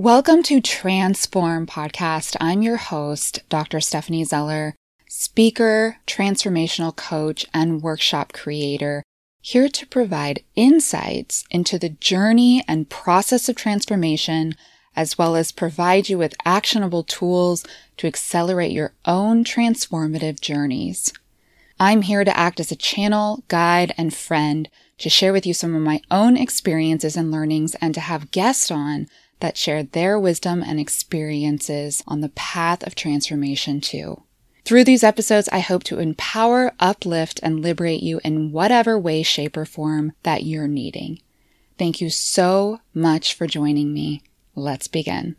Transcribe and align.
Welcome 0.00 0.44
to 0.44 0.60
Transform 0.60 1.66
Podcast. 1.66 2.36
I'm 2.40 2.62
your 2.62 2.76
host, 2.76 3.40
Dr. 3.48 3.80
Stephanie 3.80 4.22
Zeller, 4.22 4.76
speaker, 5.08 5.96
transformational 6.06 6.94
coach, 6.94 7.44
and 7.52 7.82
workshop 7.82 8.32
creator, 8.32 9.02
here 9.40 9.68
to 9.68 9.86
provide 9.88 10.44
insights 10.54 11.42
into 11.50 11.80
the 11.80 11.88
journey 11.88 12.62
and 12.68 12.88
process 12.88 13.48
of 13.48 13.56
transformation, 13.56 14.54
as 14.94 15.18
well 15.18 15.34
as 15.34 15.50
provide 15.50 16.08
you 16.08 16.16
with 16.16 16.36
actionable 16.44 17.02
tools 17.02 17.66
to 17.96 18.06
accelerate 18.06 18.70
your 18.70 18.92
own 19.04 19.42
transformative 19.42 20.40
journeys. 20.40 21.12
I'm 21.80 22.02
here 22.02 22.22
to 22.22 22.38
act 22.38 22.60
as 22.60 22.70
a 22.70 22.76
channel, 22.76 23.42
guide, 23.48 23.94
and 23.98 24.14
friend 24.14 24.68
to 24.98 25.10
share 25.10 25.32
with 25.32 25.44
you 25.44 25.54
some 25.54 25.74
of 25.74 25.82
my 25.82 26.00
own 26.08 26.36
experiences 26.36 27.16
and 27.16 27.32
learnings 27.32 27.74
and 27.80 27.94
to 27.94 28.00
have 28.00 28.30
guests 28.30 28.70
on 28.70 29.08
that 29.40 29.56
shared 29.56 29.92
their 29.92 30.18
wisdom 30.18 30.62
and 30.62 30.80
experiences 30.80 32.02
on 32.06 32.20
the 32.20 32.28
path 32.30 32.86
of 32.86 32.94
transformation 32.94 33.80
too. 33.80 34.22
Through 34.64 34.84
these 34.84 35.04
episodes, 35.04 35.48
I 35.50 35.60
hope 35.60 35.82
to 35.84 35.98
empower, 35.98 36.74
uplift, 36.78 37.40
and 37.42 37.62
liberate 37.62 38.02
you 38.02 38.20
in 38.22 38.52
whatever 38.52 38.98
way, 38.98 39.22
shape, 39.22 39.56
or 39.56 39.64
form 39.64 40.12
that 40.24 40.42
you're 40.42 40.68
needing. 40.68 41.20
Thank 41.78 42.00
you 42.00 42.10
so 42.10 42.80
much 42.92 43.32
for 43.32 43.46
joining 43.46 43.94
me. 43.94 44.22
Let's 44.54 44.88
begin. 44.88 45.36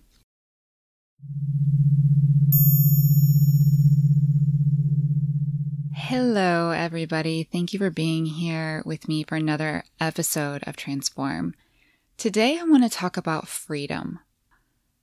Hello, 5.94 6.72
everybody. 6.72 7.44
Thank 7.44 7.72
you 7.72 7.78
for 7.78 7.92
being 7.92 8.26
here 8.26 8.82
with 8.84 9.08
me 9.08 9.24
for 9.24 9.36
another 9.36 9.84
episode 10.00 10.64
of 10.66 10.76
Transform. 10.76 11.54
Today, 12.20 12.60
I 12.60 12.64
want 12.64 12.84
to 12.84 12.90
talk 12.90 13.16
about 13.16 13.48
freedom. 13.48 14.20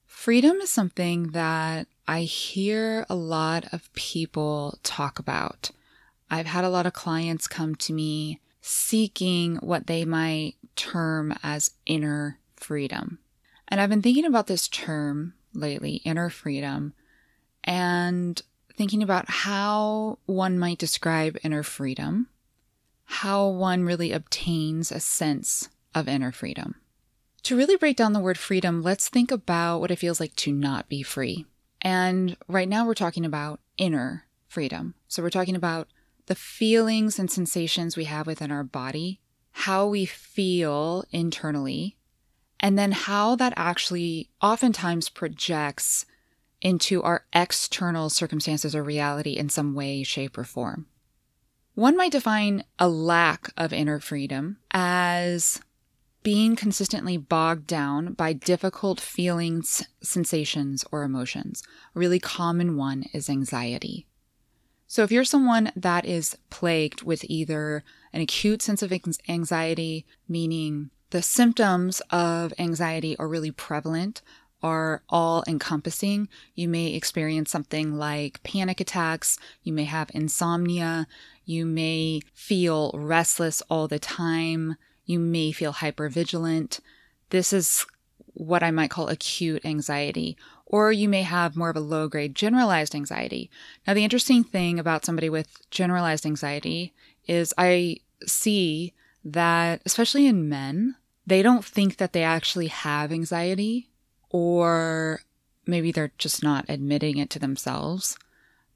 Freedom 0.05 0.59
is 0.59 0.69
something 0.69 1.29
that 1.29 1.87
I 2.07 2.24
hear 2.24 3.07
a 3.09 3.15
lot 3.15 3.73
of 3.73 3.91
people 3.95 4.79
talk 4.82 5.18
about. 5.18 5.71
I've 6.30 6.45
had 6.45 6.63
a 6.63 6.68
lot 6.68 6.85
of 6.85 6.93
clients 6.93 7.49
come 7.49 7.74
to 7.76 7.95
me 7.95 8.43
seeking 8.60 9.57
what 9.63 9.87
they 9.87 10.04
might 10.04 10.57
term 10.76 11.35
as 11.43 11.71
inner 11.87 12.38
freedom. 12.54 13.19
And 13.66 13.80
I've 13.80 13.88
been 13.88 14.02
thinking 14.02 14.26
about 14.26 14.46
this 14.46 14.69
term 14.69 15.32
lately, 15.54 16.02
inner 16.04 16.29
freedom, 16.29 16.93
and 17.65 18.43
thinking 18.76 19.02
about 19.02 19.30
how 19.30 20.19
one 20.26 20.59
might 20.59 20.76
describe 20.76 21.38
inner 21.43 21.63
freedom, 21.63 22.29
how 23.07 23.48
one 23.48 23.85
really 23.85 24.13
obtains 24.13 24.93
a 24.93 25.01
sense 25.01 25.71
of 25.95 26.09
inner 26.09 26.30
freedom. 26.30 26.74
To 27.47 27.57
really 27.57 27.77
break 27.77 27.97
down 27.97 28.13
the 28.13 28.19
word 28.19 28.39
freedom, 28.39 28.83
let's 28.83 29.09
think 29.09 29.30
about 29.30 29.79
what 29.79 29.93
it 29.93 30.01
feels 30.01 30.19
like 30.19 30.35
to 30.35 30.51
not 30.51 30.89
be 30.89 31.05
free. 31.05 31.47
And 31.80 32.37
right 32.49 32.69
now 32.69 32.85
we're 32.85 32.95
talking 32.95 33.25
about 33.25 33.61
inner 33.79 34.25
freedom. 34.49 34.95
So 35.07 35.23
we're 35.23 35.30
talking 35.30 35.55
about 35.55 35.87
the 36.27 36.35
feelings 36.35 37.21
and 37.21 37.30
sensations 37.30 37.97
we 37.97 38.07
have 38.07 38.27
within 38.27 38.51
our 38.51 38.65
body, 38.65 39.21
how 39.53 39.87
we 39.87 40.07
feel 40.07 41.05
internally, 41.13 41.97
and 42.59 42.77
then 42.77 42.91
how 42.91 43.37
that 43.37 43.53
actually 43.55 44.29
oftentimes 44.43 45.09
projects 45.09 46.05
into 46.60 47.01
our 47.05 47.27
external 47.33 48.10
circumstances 48.10 48.75
or 48.75 48.83
reality 48.83 49.35
in 49.35 49.51
some 49.51 49.73
way, 49.73 50.03
shape, 50.03 50.37
or 50.37 50.43
form. 50.43 50.87
One 51.77 51.97
might 51.97 52.10
define 52.10 52.65
a 52.81 52.88
lack 52.88 53.53
of 53.57 53.73
inner 53.73 54.01
freedom 54.01 54.57
as 54.73 55.60
being 56.27 56.57
consistently 56.57 57.16
bogged 57.16 57.69
down 57.69 58.13
by 58.13 58.32
difficult 58.32 59.01
feelings, 59.01 59.87
sensations, 60.02 60.85
or 60.91 61.05
emotions. 61.05 61.63
A 61.95 62.01
really 62.01 62.19
common 62.19 62.77
one 62.77 63.05
is 63.13 63.30
anxiety. 63.30 64.09
So, 64.88 65.04
if 65.04 65.12
you're 65.12 65.22
someone 65.22 65.71
that 65.77 66.04
is 66.04 66.37
plagued 66.50 67.03
with 67.03 67.25
either 67.28 67.84
an 68.12 68.22
acute 68.22 68.60
sense 68.60 68.82
of 68.82 68.92
anxiety, 69.28 70.04
meaning 70.28 70.91
the 71.10 71.22
symptoms 71.22 72.03
of 72.10 72.53
anxiety 72.58 73.16
are 73.19 73.28
really 73.28 73.53
prevalent, 73.53 74.20
are 74.64 75.04
all 75.08 75.44
encompassing, 75.47 76.28
you 76.56 76.66
may 76.66 76.88
experience 76.88 77.53
something 77.53 77.97
like 77.97 78.43
panic 78.43 78.81
attacks, 78.81 79.38
you 79.62 79.72
may 79.72 79.84
have 79.84 80.10
insomnia, 80.12 81.06
you 81.44 81.64
may 81.64 82.20
feel 82.34 82.91
restless 82.97 83.62
all 83.70 83.87
the 83.87 84.00
time, 84.00 84.76
you 85.06 85.19
may 85.19 85.53
feel 85.53 85.72
hypervigilant. 85.72 86.81
This 87.31 87.53
is 87.53 87.87
what 88.34 88.62
I 88.62 88.71
might 88.71 88.91
call 88.91 89.09
acute 89.09 89.65
anxiety. 89.65 90.37
Or 90.67 90.93
you 90.93 91.09
may 91.09 91.22
have 91.22 91.56
more 91.56 91.71
of 91.71 91.77
a 91.77 91.81
low 91.81 92.09
grade 92.09 92.34
generalized 92.34 92.94
anxiety. 92.94 93.50
Now, 93.87 93.94
the 93.94 94.05
interesting 94.05 94.44
thing 94.44 94.78
about 94.78 95.05
somebody 95.05 95.31
with 95.31 95.71
generalized 95.71 96.27
anxiety 96.27 96.93
is 97.27 97.55
I 97.56 97.99
see 98.27 98.93
that, 99.25 99.81
especially 99.87 100.27
in 100.27 100.49
men, 100.49 100.97
they 101.27 101.43
don't 101.43 101.65
think 101.65 101.97
that 101.97 102.12
they 102.12 102.23
actually 102.23 102.69
have 102.69 103.12
anxiety, 103.12 103.88
or 104.31 105.21
maybe 105.67 105.91
they're 105.93 106.12
just 106.19 106.43
not 106.43 106.65
admitting 106.69 107.19
it 107.19 107.31
to 107.31 107.38
themselves. 107.38 108.17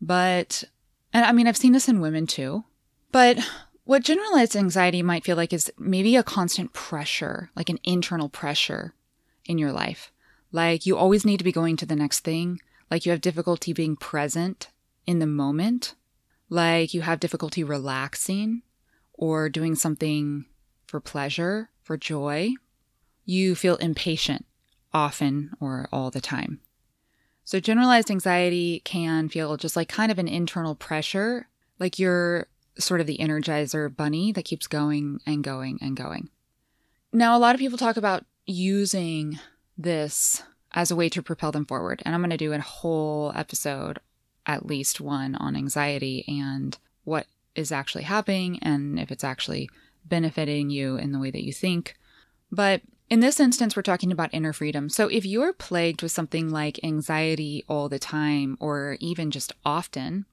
But, 0.01 0.65
and 1.12 1.25
I 1.25 1.33
mean, 1.33 1.47
I've 1.47 1.57
seen 1.57 1.73
this 1.73 1.89
in 1.89 2.01
women 2.01 2.27
too. 2.27 2.65
But 3.12 3.39
what 3.91 4.05
generalized 4.05 4.55
anxiety 4.55 5.03
might 5.03 5.25
feel 5.25 5.37
like 5.37 5.53
is 5.53 5.73
maybe 5.77 6.15
a 6.15 6.23
constant 6.23 6.73
pressure, 6.73 7.51
like 7.56 7.69
an 7.69 7.81
internal 7.83 8.28
pressure 8.28 8.95
in 9.47 9.59
your 9.59 9.73
life. 9.73 10.12
Like 10.53 10.87
you 10.87 10.97
always 10.97 11.25
need 11.25 11.39
to 11.39 11.45
be 11.45 11.51
going 11.51 11.77
to 11.78 11.87
the 11.87 11.97
next 11.97 12.21
thing, 12.21 12.61
like 12.89 13.05
you 13.05 13.11
have 13.11 13.21
difficulty 13.21 13.73
being 13.73 13.97
present 13.97 14.69
in 15.09 15.19
the 15.19 15.27
moment, 15.27 15.97
like 16.49 16.95
you 16.95 17.00
have 17.00 17.19
difficulty 17.19 17.65
relaxing 17.65 18.62
or 19.12 19.49
doing 19.49 19.75
something 19.75 20.45
for 20.87 21.00
pleasure, 21.00 21.71
for 21.83 21.97
joy. 21.97 22.50
You 23.25 23.56
feel 23.56 23.75
impatient 23.75 24.47
often 24.95 25.50
or 25.59 25.89
all 25.91 26.12
the 26.12 26.21
time. 26.21 26.61
So, 27.45 27.59
generalized 27.59 28.09
anxiety 28.09 28.83
can 28.84 29.29
feel 29.29 29.56
just 29.56 29.75
like 29.75 29.89
kind 29.89 30.12
of 30.12 30.21
an 30.21 30.29
internal 30.29 30.77
pressure, 30.77 31.49
like 31.81 31.99
you're 31.99 32.47
sort 32.78 33.00
of 33.00 33.06
the 33.06 33.19
energizer 33.19 33.94
bunny 33.94 34.32
that 34.32 34.44
keeps 34.44 34.66
going 34.66 35.20
and 35.26 35.44
going 35.44 35.78
and 35.81 35.97
going. 35.97 36.28
Now, 37.12 37.36
a 37.36 37.41
lot 37.41 37.54
of 37.54 37.58
people 37.58 37.78
talk 37.78 37.97
about 37.97 38.25
using 38.47 39.38
this 39.76 40.42
as 40.72 40.91
a 40.91 40.97
way 40.97 41.08
to 41.08 41.22
propel 41.22 41.53
them 41.53 41.66
forward. 41.66 42.03
And 42.04 42.14
I'm 42.14 42.20
going 42.20 42.31
to 42.31 42.36
do 42.36 42.53
a 42.53 42.60
whole 42.60 43.32
episode, 43.34 43.98
at 44.47 44.66
least 44.66 45.00
one, 45.00 45.34
on 45.34 45.56
anxiety 45.56 46.25
and 46.28 46.76
what 47.04 47.26
is 47.54 47.72
actually 47.72 48.04
happening 48.04 48.58
and 48.62 48.98
if 48.98 49.10
it's 49.10 49.25
actually 49.25 49.69
benefiting 50.04 50.70
you 50.70 50.97
in 50.97 51.12
the 51.12 51.19
way 51.19 51.31
that 51.31 51.44
you 51.44 51.52
think. 51.52 51.97
But 52.52 52.82
in 53.08 53.20
this 53.20 53.41
instance, 53.41 53.75
we're 53.75 53.82
talking 53.82 54.12
about 54.12 54.32
inner 54.32 54.52
freedom. 54.52 54.88
So 54.88 55.08
if 55.08 55.26
you're 55.26 55.52
plagued 55.52 56.02
with 56.02 56.12
something 56.12 56.50
like 56.50 56.78
anxiety 56.84 57.64
all 57.69 57.88
the 57.88 57.98
time 57.98 58.56
or 58.60 58.97
even 59.00 59.32
just 59.32 59.52
often, 59.64 60.26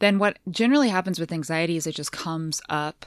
then 0.00 0.18
what 0.18 0.38
generally 0.50 0.88
happens 0.88 1.20
with 1.20 1.32
anxiety 1.32 1.76
is 1.76 1.86
it 1.86 1.94
just 1.94 2.10
comes 2.10 2.60
up 2.68 3.06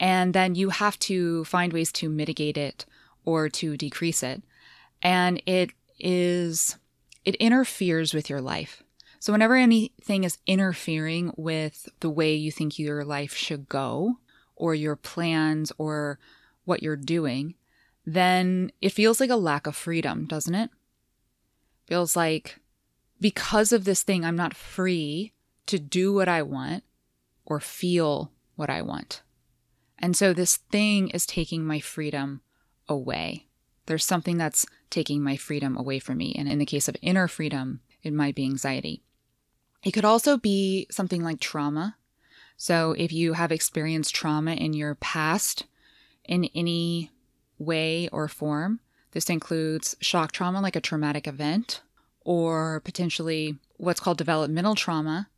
and 0.00 0.32
then 0.32 0.54
you 0.54 0.70
have 0.70 0.98
to 1.00 1.44
find 1.44 1.72
ways 1.72 1.92
to 1.92 2.08
mitigate 2.08 2.56
it 2.56 2.86
or 3.24 3.48
to 3.48 3.76
decrease 3.76 4.22
it. 4.22 4.42
And 5.02 5.42
it 5.44 5.70
is, 5.98 6.76
it 7.24 7.34
interferes 7.36 8.14
with 8.14 8.30
your 8.30 8.40
life. 8.40 8.82
So 9.18 9.32
whenever 9.32 9.56
anything 9.56 10.22
is 10.22 10.38
interfering 10.46 11.32
with 11.36 11.88
the 12.00 12.10
way 12.10 12.34
you 12.34 12.52
think 12.52 12.78
your 12.78 13.04
life 13.04 13.34
should 13.34 13.68
go 13.68 14.18
or 14.54 14.76
your 14.76 14.94
plans 14.94 15.72
or 15.76 16.20
what 16.64 16.84
you're 16.84 16.96
doing, 16.96 17.54
then 18.06 18.70
it 18.80 18.90
feels 18.90 19.18
like 19.18 19.30
a 19.30 19.36
lack 19.36 19.66
of 19.66 19.74
freedom, 19.74 20.26
doesn't 20.26 20.54
it? 20.54 20.70
Feels 21.86 22.14
like 22.14 22.60
because 23.20 23.72
of 23.72 23.84
this 23.84 24.04
thing, 24.04 24.24
I'm 24.24 24.36
not 24.36 24.54
free 24.54 25.32
to 25.68 25.78
do 25.78 26.12
what 26.12 26.28
I 26.28 26.42
want 26.42 26.84
or 27.44 27.60
feel 27.60 28.32
what 28.56 28.70
I 28.70 28.82
want. 28.82 29.22
And 29.98 30.16
so 30.16 30.32
this 30.32 30.56
thing 30.56 31.08
is 31.08 31.26
taking 31.26 31.64
my 31.64 31.80
freedom 31.80 32.40
away. 32.88 33.46
There's 33.86 34.04
something 34.04 34.36
that's 34.36 34.66
taking 34.90 35.22
my 35.22 35.36
freedom 35.36 35.76
away 35.76 35.98
from 35.98 36.18
me. 36.18 36.34
And 36.36 36.48
in 36.48 36.58
the 36.58 36.66
case 36.66 36.88
of 36.88 36.96
inner 37.02 37.28
freedom, 37.28 37.80
it 38.02 38.12
might 38.12 38.34
be 38.34 38.44
anxiety. 38.44 39.02
It 39.82 39.92
could 39.92 40.04
also 40.04 40.36
be 40.36 40.86
something 40.90 41.22
like 41.22 41.40
trauma. 41.40 41.96
So 42.56 42.92
if 42.98 43.12
you 43.12 43.34
have 43.34 43.52
experienced 43.52 44.14
trauma 44.14 44.52
in 44.52 44.72
your 44.72 44.96
past 44.96 45.64
in 46.24 46.44
any 46.54 47.10
way 47.58 48.08
or 48.08 48.28
form, 48.28 48.80
this 49.12 49.30
includes 49.30 49.96
shock 50.00 50.32
trauma, 50.32 50.60
like 50.60 50.76
a 50.76 50.80
traumatic 50.80 51.26
event, 51.26 51.80
or 52.20 52.80
potentially 52.80 53.56
what's 53.76 54.00
called 54.00 54.18
developmental 54.18 54.74
trauma, 54.74 55.28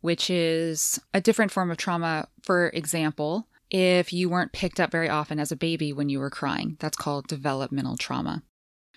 which 0.00 0.30
is 0.30 1.00
a 1.12 1.20
different 1.20 1.52
form 1.52 1.70
of 1.70 1.76
trauma. 1.76 2.28
For 2.42 2.68
example, 2.70 3.48
if 3.70 4.12
you 4.12 4.28
weren't 4.28 4.52
picked 4.52 4.80
up 4.80 4.90
very 4.90 5.08
often 5.08 5.38
as 5.38 5.52
a 5.52 5.56
baby 5.56 5.92
when 5.92 6.08
you 6.08 6.20
were 6.20 6.30
crying, 6.30 6.76
that's 6.78 6.96
called 6.96 7.26
developmental 7.26 7.96
trauma. 7.96 8.42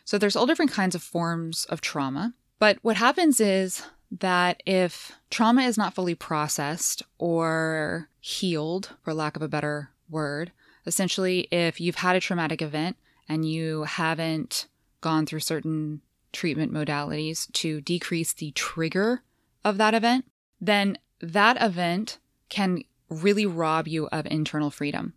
So 0.06 0.18
there's 0.18 0.36
all 0.36 0.45
different 0.45 0.71
kinds 0.71 0.95
of 0.95 1.03
forms 1.03 1.65
of 1.65 1.81
trauma. 1.81 2.33
But 2.59 2.77
what 2.81 2.98
happens 2.98 3.39
is 3.39 3.83
that 4.19 4.62
if 4.65 5.13
trauma 5.30 5.63
is 5.63 5.77
not 5.77 5.94
fully 5.94 6.15
processed 6.15 7.04
or 7.18 8.09
healed, 8.19 8.92
for 9.04 9.13
lack 9.13 9.36
of 9.36 9.42
a 9.42 9.47
better 9.47 9.89
word, 10.09 10.51
essentially, 10.86 11.47
if 11.51 11.80
you've 11.80 11.95
had 11.95 12.15
a 12.15 12.19
traumatic 12.19 12.62
event 12.62 12.97
and 13.27 13.50
you 13.50 13.83
haven't 13.83 14.68
gone 15.00 15.25
through 15.25 15.39
certain 15.39 16.01
treatment 16.33 16.74
modalities 16.74 17.51
to 17.54 17.81
decrease 17.81 18.33
the 18.33 18.51
trigger 18.51 19.24
of 19.63 19.77
that 19.77 19.94
event, 19.94 20.25
then 20.61 20.97
that 21.19 21.61
event 21.61 22.19
can 22.49 22.83
really 23.09 23.45
rob 23.45 23.87
you 23.87 24.07
of 24.07 24.25
internal 24.27 24.69
freedom. 24.69 25.13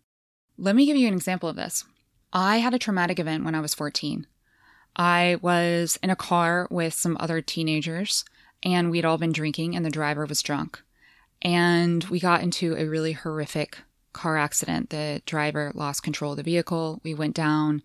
Let 0.57 0.75
me 0.75 0.85
give 0.85 0.97
you 0.97 1.07
an 1.07 1.13
example 1.13 1.47
of 1.47 1.55
this. 1.55 1.85
I 2.33 2.57
had 2.57 2.73
a 2.73 2.79
traumatic 2.79 3.19
event 3.19 3.45
when 3.45 3.55
I 3.55 3.61
was 3.61 3.73
14. 3.73 4.27
I 4.95 5.37
was 5.41 5.97
in 6.01 6.09
a 6.09 6.15
car 6.15 6.67
with 6.71 6.93
some 6.93 7.17
other 7.19 7.41
teenagers, 7.41 8.25
and 8.63 8.89
we'd 8.89 9.05
all 9.05 9.17
been 9.17 9.31
drinking, 9.31 9.75
and 9.75 9.85
the 9.85 9.89
driver 9.89 10.25
was 10.25 10.41
drunk. 10.41 10.81
And 11.41 12.03
we 12.05 12.19
got 12.19 12.41
into 12.41 12.75
a 12.75 12.85
really 12.85 13.11
horrific 13.11 13.77
car 14.13 14.37
accident. 14.37 14.89
The 14.89 15.21
driver 15.25 15.71
lost 15.75 16.03
control 16.03 16.31
of 16.31 16.37
the 16.37 16.43
vehicle. 16.43 17.01
We 17.03 17.13
went 17.13 17.35
down 17.35 17.83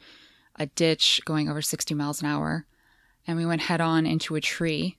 a 0.56 0.66
ditch 0.66 1.20
going 1.24 1.48
over 1.48 1.60
60 1.60 1.94
miles 1.94 2.22
an 2.22 2.28
hour, 2.28 2.66
and 3.26 3.36
we 3.36 3.46
went 3.46 3.62
head 3.62 3.80
on 3.80 4.06
into 4.06 4.36
a 4.36 4.40
tree. 4.40 4.96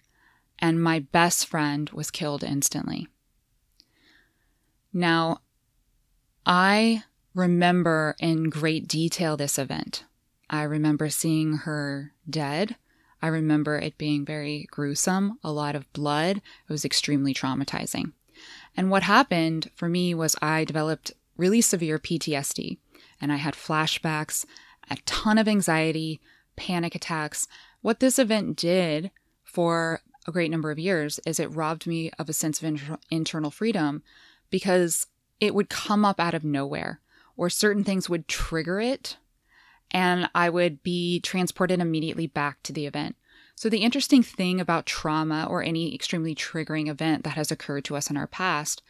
And 0.61 0.81
my 0.81 0.99
best 0.99 1.47
friend 1.47 1.89
was 1.89 2.11
killed 2.11 2.43
instantly. 2.43 3.07
Now, 4.93 5.39
I 6.45 7.03
remember 7.33 8.15
in 8.19 8.49
great 8.49 8.87
detail 8.87 9.37
this 9.37 9.57
event. 9.57 10.03
I 10.49 10.63
remember 10.63 11.09
seeing 11.09 11.57
her 11.59 12.11
dead. 12.29 12.75
I 13.21 13.27
remember 13.27 13.77
it 13.77 13.97
being 13.97 14.25
very 14.25 14.67
gruesome, 14.69 15.39
a 15.43 15.51
lot 15.51 15.75
of 15.75 15.91
blood. 15.93 16.37
It 16.37 16.71
was 16.71 16.83
extremely 16.83 17.33
traumatizing. 17.33 18.11
And 18.75 18.89
what 18.89 19.03
happened 19.03 19.69
for 19.75 19.87
me 19.87 20.13
was 20.13 20.35
I 20.41 20.65
developed 20.65 21.13
really 21.37 21.61
severe 21.61 21.99
PTSD 21.99 22.77
and 23.19 23.31
I 23.31 23.37
had 23.37 23.53
flashbacks, 23.53 24.45
a 24.89 24.97
ton 25.05 25.37
of 25.37 25.47
anxiety, 25.47 26.19
panic 26.55 26.95
attacks. 26.95 27.47
What 27.81 27.99
this 27.99 28.19
event 28.19 28.57
did 28.57 29.11
for 29.43 30.01
a 30.27 30.31
great 30.31 30.51
number 30.51 30.71
of 30.71 30.79
years 30.79 31.19
is 31.25 31.39
it 31.39 31.55
robbed 31.55 31.87
me 31.87 32.11
of 32.19 32.29
a 32.29 32.33
sense 32.33 32.59
of 32.59 32.65
inter- 32.65 32.97
internal 33.09 33.51
freedom 33.51 34.03
because 34.49 35.07
it 35.39 35.55
would 35.55 35.69
come 35.69 36.05
up 36.05 36.19
out 36.19 36.33
of 36.33 36.43
nowhere 36.43 36.99
or 37.35 37.49
certain 37.49 37.83
things 37.83 38.09
would 38.09 38.27
trigger 38.27 38.79
it 38.79 39.17
and 39.91 40.29
I 40.33 40.49
would 40.49 40.83
be 40.83 41.19
transported 41.19 41.79
immediately 41.79 42.27
back 42.27 42.63
to 42.63 42.73
the 42.73 42.85
event. 42.85 43.15
So, 43.55 43.69
the 43.69 43.79
interesting 43.79 44.23
thing 44.23 44.59
about 44.59 44.85
trauma 44.85 45.45
or 45.49 45.61
any 45.61 45.93
extremely 45.93 46.33
triggering 46.33 46.87
event 46.87 47.23
that 47.23 47.35
has 47.35 47.51
occurred 47.51 47.85
to 47.85 47.95
us 47.95 48.09
in 48.09 48.17
our 48.17 48.27
past 48.27 48.81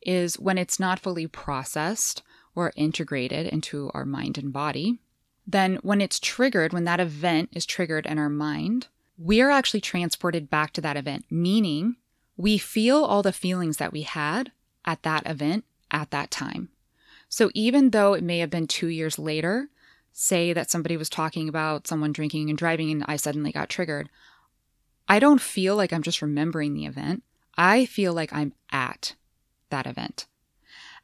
is 0.00 0.38
when 0.38 0.58
it's 0.58 0.80
not 0.80 1.00
fully 1.00 1.26
processed 1.26 2.22
or 2.54 2.72
integrated 2.76 3.46
into 3.46 3.90
our 3.92 4.04
mind 4.04 4.38
and 4.38 4.52
body, 4.52 5.00
then 5.46 5.76
when 5.82 6.00
it's 6.00 6.20
triggered, 6.20 6.72
when 6.72 6.84
that 6.84 7.00
event 7.00 7.50
is 7.52 7.66
triggered 7.66 8.06
in 8.06 8.18
our 8.18 8.30
mind, 8.30 8.86
we 9.16 9.40
are 9.40 9.50
actually 9.50 9.80
transported 9.80 10.50
back 10.50 10.72
to 10.72 10.80
that 10.80 10.96
event, 10.96 11.24
meaning 11.30 11.96
we 12.36 12.58
feel 12.58 13.04
all 13.04 13.22
the 13.22 13.32
feelings 13.32 13.76
that 13.76 13.92
we 13.92 14.02
had 14.02 14.52
at 14.84 15.02
that 15.02 15.28
event 15.28 15.64
at 15.90 16.10
that 16.10 16.30
time. 16.30 16.68
So 17.28 17.50
even 17.54 17.90
though 17.90 18.14
it 18.14 18.24
may 18.24 18.38
have 18.38 18.50
been 18.50 18.66
two 18.66 18.88
years 18.88 19.18
later, 19.18 19.68
say 20.12 20.52
that 20.52 20.70
somebody 20.70 20.96
was 20.96 21.08
talking 21.08 21.48
about 21.48 21.86
someone 21.86 22.12
drinking 22.12 22.48
and 22.48 22.58
driving 22.58 22.90
and 22.90 23.04
I 23.06 23.16
suddenly 23.16 23.52
got 23.52 23.68
triggered, 23.68 24.08
I 25.08 25.18
don't 25.18 25.40
feel 25.40 25.76
like 25.76 25.92
I'm 25.92 26.02
just 26.02 26.22
remembering 26.22 26.74
the 26.74 26.86
event. 26.86 27.22
I 27.56 27.86
feel 27.86 28.12
like 28.12 28.32
I'm 28.32 28.52
at 28.70 29.14
that 29.70 29.86
event. 29.86 30.26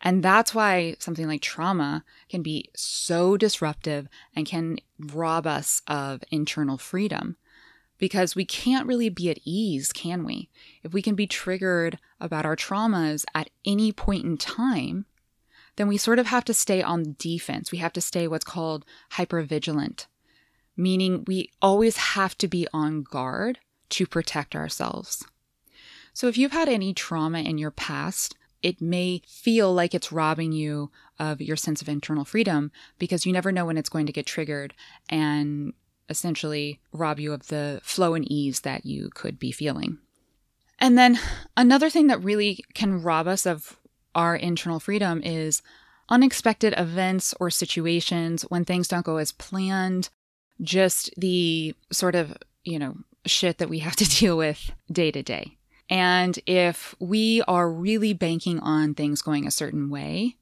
And 0.00 0.22
that's 0.22 0.54
why 0.54 0.96
something 0.98 1.26
like 1.26 1.42
trauma 1.42 2.04
can 2.28 2.42
be 2.42 2.70
so 2.74 3.36
disruptive 3.36 4.08
and 4.34 4.46
can 4.46 4.78
rob 4.98 5.46
us 5.46 5.82
of 5.86 6.24
internal 6.30 6.78
freedom 6.78 7.36
because 8.00 8.34
we 8.34 8.46
can't 8.46 8.88
really 8.88 9.10
be 9.10 9.30
at 9.30 9.38
ease, 9.44 9.92
can 9.92 10.24
we? 10.24 10.48
If 10.82 10.92
we 10.92 11.02
can 11.02 11.14
be 11.14 11.26
triggered 11.26 11.98
about 12.18 12.46
our 12.46 12.56
traumas 12.56 13.24
at 13.34 13.50
any 13.64 13.92
point 13.92 14.24
in 14.24 14.38
time, 14.38 15.04
then 15.76 15.86
we 15.86 15.98
sort 15.98 16.18
of 16.18 16.26
have 16.26 16.44
to 16.46 16.54
stay 16.54 16.82
on 16.82 17.14
defense. 17.18 17.70
We 17.70 17.78
have 17.78 17.92
to 17.92 18.00
stay 18.00 18.26
what's 18.26 18.44
called 18.44 18.84
hypervigilant, 19.12 20.06
meaning 20.76 21.24
we 21.26 21.50
always 21.62 21.96
have 21.98 22.36
to 22.38 22.48
be 22.48 22.66
on 22.72 23.02
guard 23.02 23.58
to 23.90 24.06
protect 24.06 24.56
ourselves. 24.56 25.24
So 26.12 26.26
if 26.26 26.38
you've 26.38 26.52
had 26.52 26.68
any 26.68 26.94
trauma 26.94 27.40
in 27.40 27.58
your 27.58 27.70
past, 27.70 28.34
it 28.62 28.80
may 28.80 29.22
feel 29.26 29.72
like 29.72 29.94
it's 29.94 30.12
robbing 30.12 30.52
you 30.52 30.90
of 31.18 31.40
your 31.40 31.56
sense 31.56 31.80
of 31.82 31.88
internal 31.88 32.24
freedom 32.24 32.72
because 32.98 33.24
you 33.24 33.32
never 33.32 33.52
know 33.52 33.66
when 33.66 33.78
it's 33.78 33.88
going 33.88 34.06
to 34.06 34.12
get 34.12 34.26
triggered 34.26 34.74
and 35.08 35.72
essentially 36.10 36.80
rob 36.92 37.18
you 37.18 37.32
of 37.32 37.46
the 37.46 37.80
flow 37.82 38.14
and 38.14 38.30
ease 38.30 38.60
that 38.60 38.84
you 38.84 39.08
could 39.14 39.38
be 39.38 39.52
feeling. 39.52 39.98
And 40.78 40.98
then 40.98 41.18
another 41.56 41.88
thing 41.88 42.08
that 42.08 42.22
really 42.22 42.64
can 42.74 43.02
rob 43.02 43.26
us 43.26 43.46
of 43.46 43.78
our 44.14 44.34
internal 44.34 44.80
freedom 44.80 45.22
is 45.22 45.62
unexpected 46.08 46.74
events 46.76 47.34
or 47.38 47.50
situations 47.50 48.42
when 48.42 48.64
things 48.64 48.88
don't 48.88 49.06
go 49.06 49.18
as 49.18 49.32
planned, 49.32 50.08
just 50.60 51.10
the 51.16 51.74
sort 51.92 52.14
of, 52.14 52.36
you 52.64 52.78
know, 52.78 52.96
shit 53.24 53.58
that 53.58 53.68
we 53.68 53.78
have 53.80 53.96
to 53.96 54.04
deal 54.18 54.36
with 54.36 54.72
day 54.90 55.10
to 55.10 55.22
day. 55.22 55.56
And 55.88 56.38
if 56.46 56.94
we 56.98 57.42
are 57.48 57.70
really 57.70 58.12
banking 58.12 58.60
on 58.60 58.94
things 58.94 59.22
going 59.22 59.46
a 59.46 59.50
certain 59.50 59.90
way, 59.90 60.36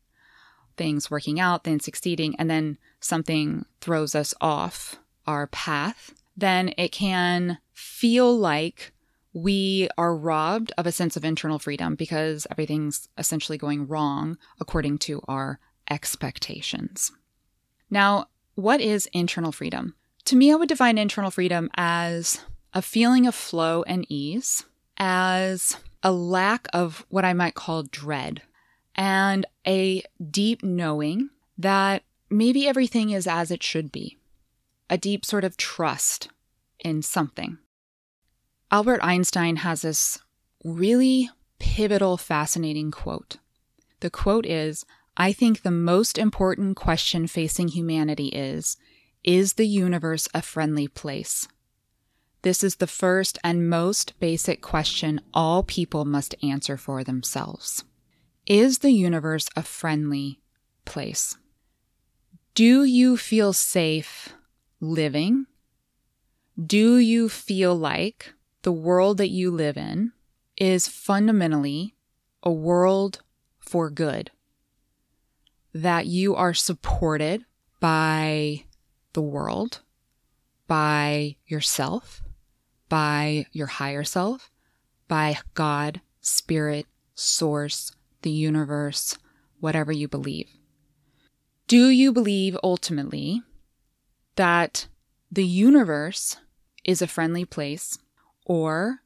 things 0.76 1.10
working 1.10 1.40
out, 1.40 1.64
then 1.64 1.80
succeeding, 1.80 2.36
and 2.38 2.50
then 2.50 2.78
something 3.00 3.64
throws 3.80 4.14
us 4.14 4.34
off 4.40 4.98
our 5.28 5.46
path, 5.48 6.14
then 6.36 6.72
it 6.78 6.90
can 6.90 7.58
feel 7.74 8.36
like 8.36 8.92
we 9.34 9.88
are 9.98 10.16
robbed 10.16 10.72
of 10.78 10.86
a 10.86 10.92
sense 10.92 11.16
of 11.16 11.24
internal 11.24 11.58
freedom 11.58 11.94
because 11.94 12.46
everything's 12.50 13.08
essentially 13.18 13.58
going 13.58 13.86
wrong 13.86 14.38
according 14.58 14.96
to 14.98 15.20
our 15.28 15.60
expectations. 15.90 17.12
Now, 17.90 18.28
what 18.54 18.80
is 18.80 19.08
internal 19.12 19.52
freedom? 19.52 19.94
To 20.24 20.36
me, 20.36 20.50
I 20.50 20.56
would 20.56 20.68
define 20.68 20.96
internal 20.96 21.30
freedom 21.30 21.70
as 21.76 22.40
a 22.72 22.80
feeling 22.80 23.26
of 23.26 23.34
flow 23.34 23.82
and 23.82 24.06
ease, 24.08 24.64
as 24.96 25.76
a 26.02 26.10
lack 26.10 26.68
of 26.72 27.04
what 27.10 27.24
I 27.24 27.34
might 27.34 27.54
call 27.54 27.82
dread, 27.82 28.42
and 28.94 29.44
a 29.66 30.02
deep 30.30 30.62
knowing 30.62 31.28
that 31.58 32.02
maybe 32.30 32.66
everything 32.66 33.10
is 33.10 33.26
as 33.26 33.50
it 33.50 33.62
should 33.62 33.92
be 33.92 34.18
a 34.90 34.98
deep 34.98 35.24
sort 35.24 35.44
of 35.44 35.56
trust 35.56 36.28
in 36.78 37.02
something. 37.02 37.58
Albert 38.70 39.00
Einstein 39.02 39.56
has 39.56 39.82
this 39.82 40.18
really 40.64 41.30
pivotal, 41.58 42.16
fascinating 42.16 42.90
quote. 42.90 43.38
The 44.00 44.10
quote 44.10 44.46
is 44.46 44.84
I 45.16 45.32
think 45.32 45.62
the 45.62 45.70
most 45.70 46.16
important 46.16 46.76
question 46.76 47.26
facing 47.26 47.68
humanity 47.68 48.28
is 48.28 48.76
Is 49.24 49.54
the 49.54 49.66
universe 49.66 50.28
a 50.32 50.42
friendly 50.42 50.86
place? 50.86 51.48
This 52.42 52.62
is 52.62 52.76
the 52.76 52.86
first 52.86 53.36
and 53.42 53.68
most 53.68 54.18
basic 54.20 54.62
question 54.62 55.20
all 55.34 55.64
people 55.64 56.04
must 56.04 56.36
answer 56.42 56.76
for 56.76 57.02
themselves. 57.02 57.84
Is 58.46 58.78
the 58.78 58.92
universe 58.92 59.48
a 59.56 59.62
friendly 59.62 60.40
place? 60.84 61.36
Do 62.54 62.84
you 62.84 63.16
feel 63.16 63.52
safe 63.52 64.34
living? 64.80 65.46
Do 66.58 66.96
you 66.96 67.28
feel 67.28 67.74
like 67.76 68.32
the 68.62 68.72
world 68.72 69.18
that 69.18 69.30
you 69.30 69.50
live 69.50 69.76
in 69.76 70.12
is 70.56 70.88
fundamentally 70.88 71.94
a 72.42 72.52
world 72.52 73.22
for 73.58 73.90
good? 73.90 74.30
That 75.72 76.06
you 76.06 76.34
are 76.34 76.54
supported 76.54 77.44
by 77.80 78.64
the 79.12 79.22
world, 79.22 79.80
by 80.66 81.36
yourself, 81.46 82.22
by 82.88 83.46
your 83.52 83.66
higher 83.66 84.04
self, 84.04 84.50
by 85.06 85.38
God, 85.54 86.00
spirit, 86.20 86.86
source, 87.14 87.92
the 88.22 88.30
universe, 88.30 89.16
whatever 89.60 89.92
you 89.92 90.08
believe. 90.08 90.48
Do 91.66 91.88
you 91.88 92.12
believe 92.12 92.56
ultimately 92.62 93.42
that 94.38 94.86
the 95.32 95.44
universe 95.44 96.36
is 96.84 97.02
a 97.02 97.08
friendly 97.08 97.44
place, 97.44 97.98
or 98.46 99.00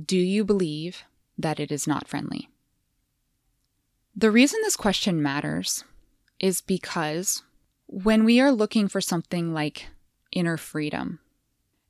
do 0.00 0.16
you 0.16 0.44
believe 0.44 1.02
that 1.36 1.58
it 1.58 1.72
is 1.72 1.88
not 1.88 2.06
friendly? 2.06 2.48
The 4.14 4.30
reason 4.30 4.60
this 4.62 4.76
question 4.76 5.20
matters 5.20 5.82
is 6.38 6.60
because 6.60 7.42
when 7.88 8.24
we 8.24 8.40
are 8.40 8.52
looking 8.52 8.86
for 8.86 9.00
something 9.00 9.52
like 9.52 9.86
inner 10.30 10.56
freedom, 10.56 11.18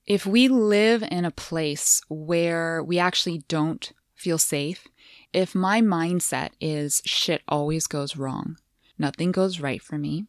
if 0.06 0.24
we 0.24 0.48
live 0.48 1.02
in 1.02 1.26
a 1.26 1.30
place 1.30 2.00
where 2.08 2.82
we 2.82 2.98
actually 2.98 3.44
don't 3.46 3.92
feel 4.14 4.38
safe, 4.38 4.88
if 5.34 5.54
my 5.54 5.82
mindset 5.82 6.50
is 6.62 7.02
shit 7.04 7.42
always 7.46 7.86
goes 7.86 8.16
wrong, 8.16 8.56
nothing 8.98 9.32
goes 9.32 9.60
right 9.60 9.82
for 9.82 9.98
me, 9.98 10.24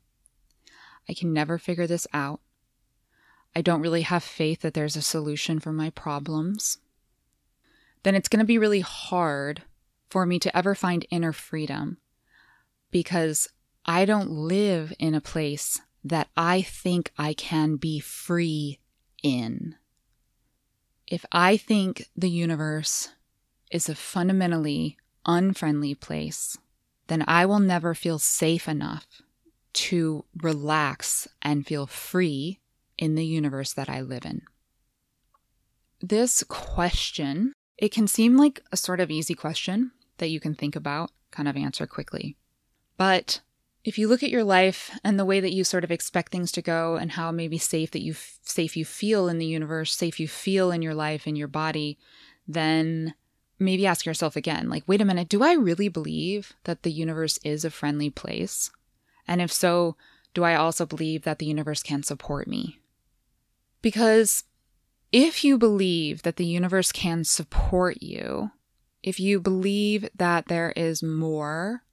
I 1.08 1.14
can 1.14 1.32
never 1.32 1.58
figure 1.58 1.88
this 1.88 2.06
out, 2.14 2.42
I 3.58 3.62
don't 3.62 3.82
really 3.82 4.04
have 4.04 4.22
faith 4.22 4.62
that 4.62 4.76
there's 4.76 4.96
a 4.96 5.02
solution 5.02 5.60
for 5.60 5.74
my 5.74 5.90
problems, 5.90 6.78
then 8.04 8.14
it's 8.14 8.30
going 8.30 8.42
to 8.42 8.46
be 8.46 8.60
really 8.60 8.82
hard 8.82 9.64
for 10.12 10.28
me 10.28 10.38
to 10.38 10.56
ever 10.56 10.76
find 10.76 11.08
inner 11.10 11.34
freedom 11.34 11.98
because 12.92 13.50
I 13.84 14.06
don't 14.06 14.30
live 14.30 14.94
in 15.00 15.16
a 15.16 15.22
place 15.22 15.82
that 16.04 16.28
I 16.38 16.62
think 16.62 17.12
I 17.18 17.34
can 17.34 17.78
be 17.78 18.00
free 18.00 18.78
in. 19.24 19.74
If 21.08 21.26
I 21.32 21.58
think 21.58 22.06
the 22.16 22.30
universe 22.30 23.10
is 23.72 23.90
a 23.90 23.96
fundamentally 23.96 24.98
unfriendly 25.26 25.96
place, 25.96 26.60
then 27.08 27.26
I 27.28 27.48
will 27.48 27.58
never 27.58 27.96
feel 27.96 28.20
safe 28.20 28.68
enough 28.68 29.08
to 29.74 30.26
relax 30.44 31.28
and 31.42 31.66
feel 31.66 31.88
free 31.88 32.60
in 32.98 33.16
the 33.16 33.26
universe 33.26 33.74
that 33.74 33.90
I 33.90 34.02
live 34.02 34.26
in. 34.26 34.42
This 36.02 36.44
question, 36.44 37.54
it 37.78 37.92
can 37.92 38.08
seem 38.08 38.38
like 38.38 38.62
a 38.72 38.78
sort 38.78 39.00
of 39.00 39.12
easy 39.12 39.34
question 39.34 39.92
that 40.18 40.30
you 40.30 40.40
can 40.40 40.56
think 40.56 40.76
about, 40.76 41.12
kind 41.32 41.48
of 41.48 41.56
answer 41.56 41.88
quickly. 41.88 42.38
But 42.98 43.42
if 43.84 43.98
you 43.98 44.08
look 44.08 44.22
at 44.22 44.30
your 44.30 44.44
life 44.44 44.92
and 45.04 45.18
the 45.18 45.26
way 45.26 45.40
that 45.40 45.54
you 45.54 45.64
sort 45.64 45.84
of 45.84 45.92
expect 45.92 46.32
things 46.32 46.52
to 46.52 46.62
go 46.62 46.96
and 46.98 47.12
how 47.12 47.32
maybe 47.32 47.58
safe 47.58 47.92
that 47.92 48.02
you 48.02 48.16
safe 48.42 48.76
you 48.76 48.84
feel 48.84 49.30
in 49.30 49.38
the 49.38 49.46
universe, 49.46 49.96
safe 49.96 50.20
you 50.20 50.28
feel 50.28 50.72
in 50.72 50.82
your 50.82 50.96
life 50.96 51.26
in 51.26 51.36
your 51.36 51.48
body, 51.48 51.98
then 52.48 53.14
maybe 53.60 53.88
ask 53.88 54.06
yourself 54.06 54.36
again, 54.36 54.70
like 54.70 54.84
wait 54.88 55.02
a 55.02 55.06
minute, 55.06 55.30
do 55.30 55.44
I 55.44 55.54
really 55.54 55.88
believe 55.88 56.54
that 56.66 56.84
the 56.84 56.92
universe 56.92 57.40
is 57.44 57.64
a 57.64 57.70
friendly 57.70 58.10
place? 58.10 58.72
And 59.28 59.42
if 59.42 59.52
so, 59.52 59.96
do 60.34 60.44
I 60.44 60.56
also 60.56 60.86
believe 60.86 61.24
that 61.24 61.40
the 61.40 61.46
universe 61.46 61.82
can 61.82 62.04
support 62.04 62.48
me? 62.48 62.80
Because 63.88 64.44
if 65.14 65.46
you 65.46 65.58
believe 65.58 66.24
that 66.24 66.36
the 66.36 66.46
universe 66.46 66.92
can 66.92 67.24
support 67.24 68.04
you, 68.04 68.52
if 69.02 69.18
you 69.18 69.40
believe 69.40 70.10
that 70.14 70.48
there 70.50 70.74
is 70.76 71.02
more 71.02 71.84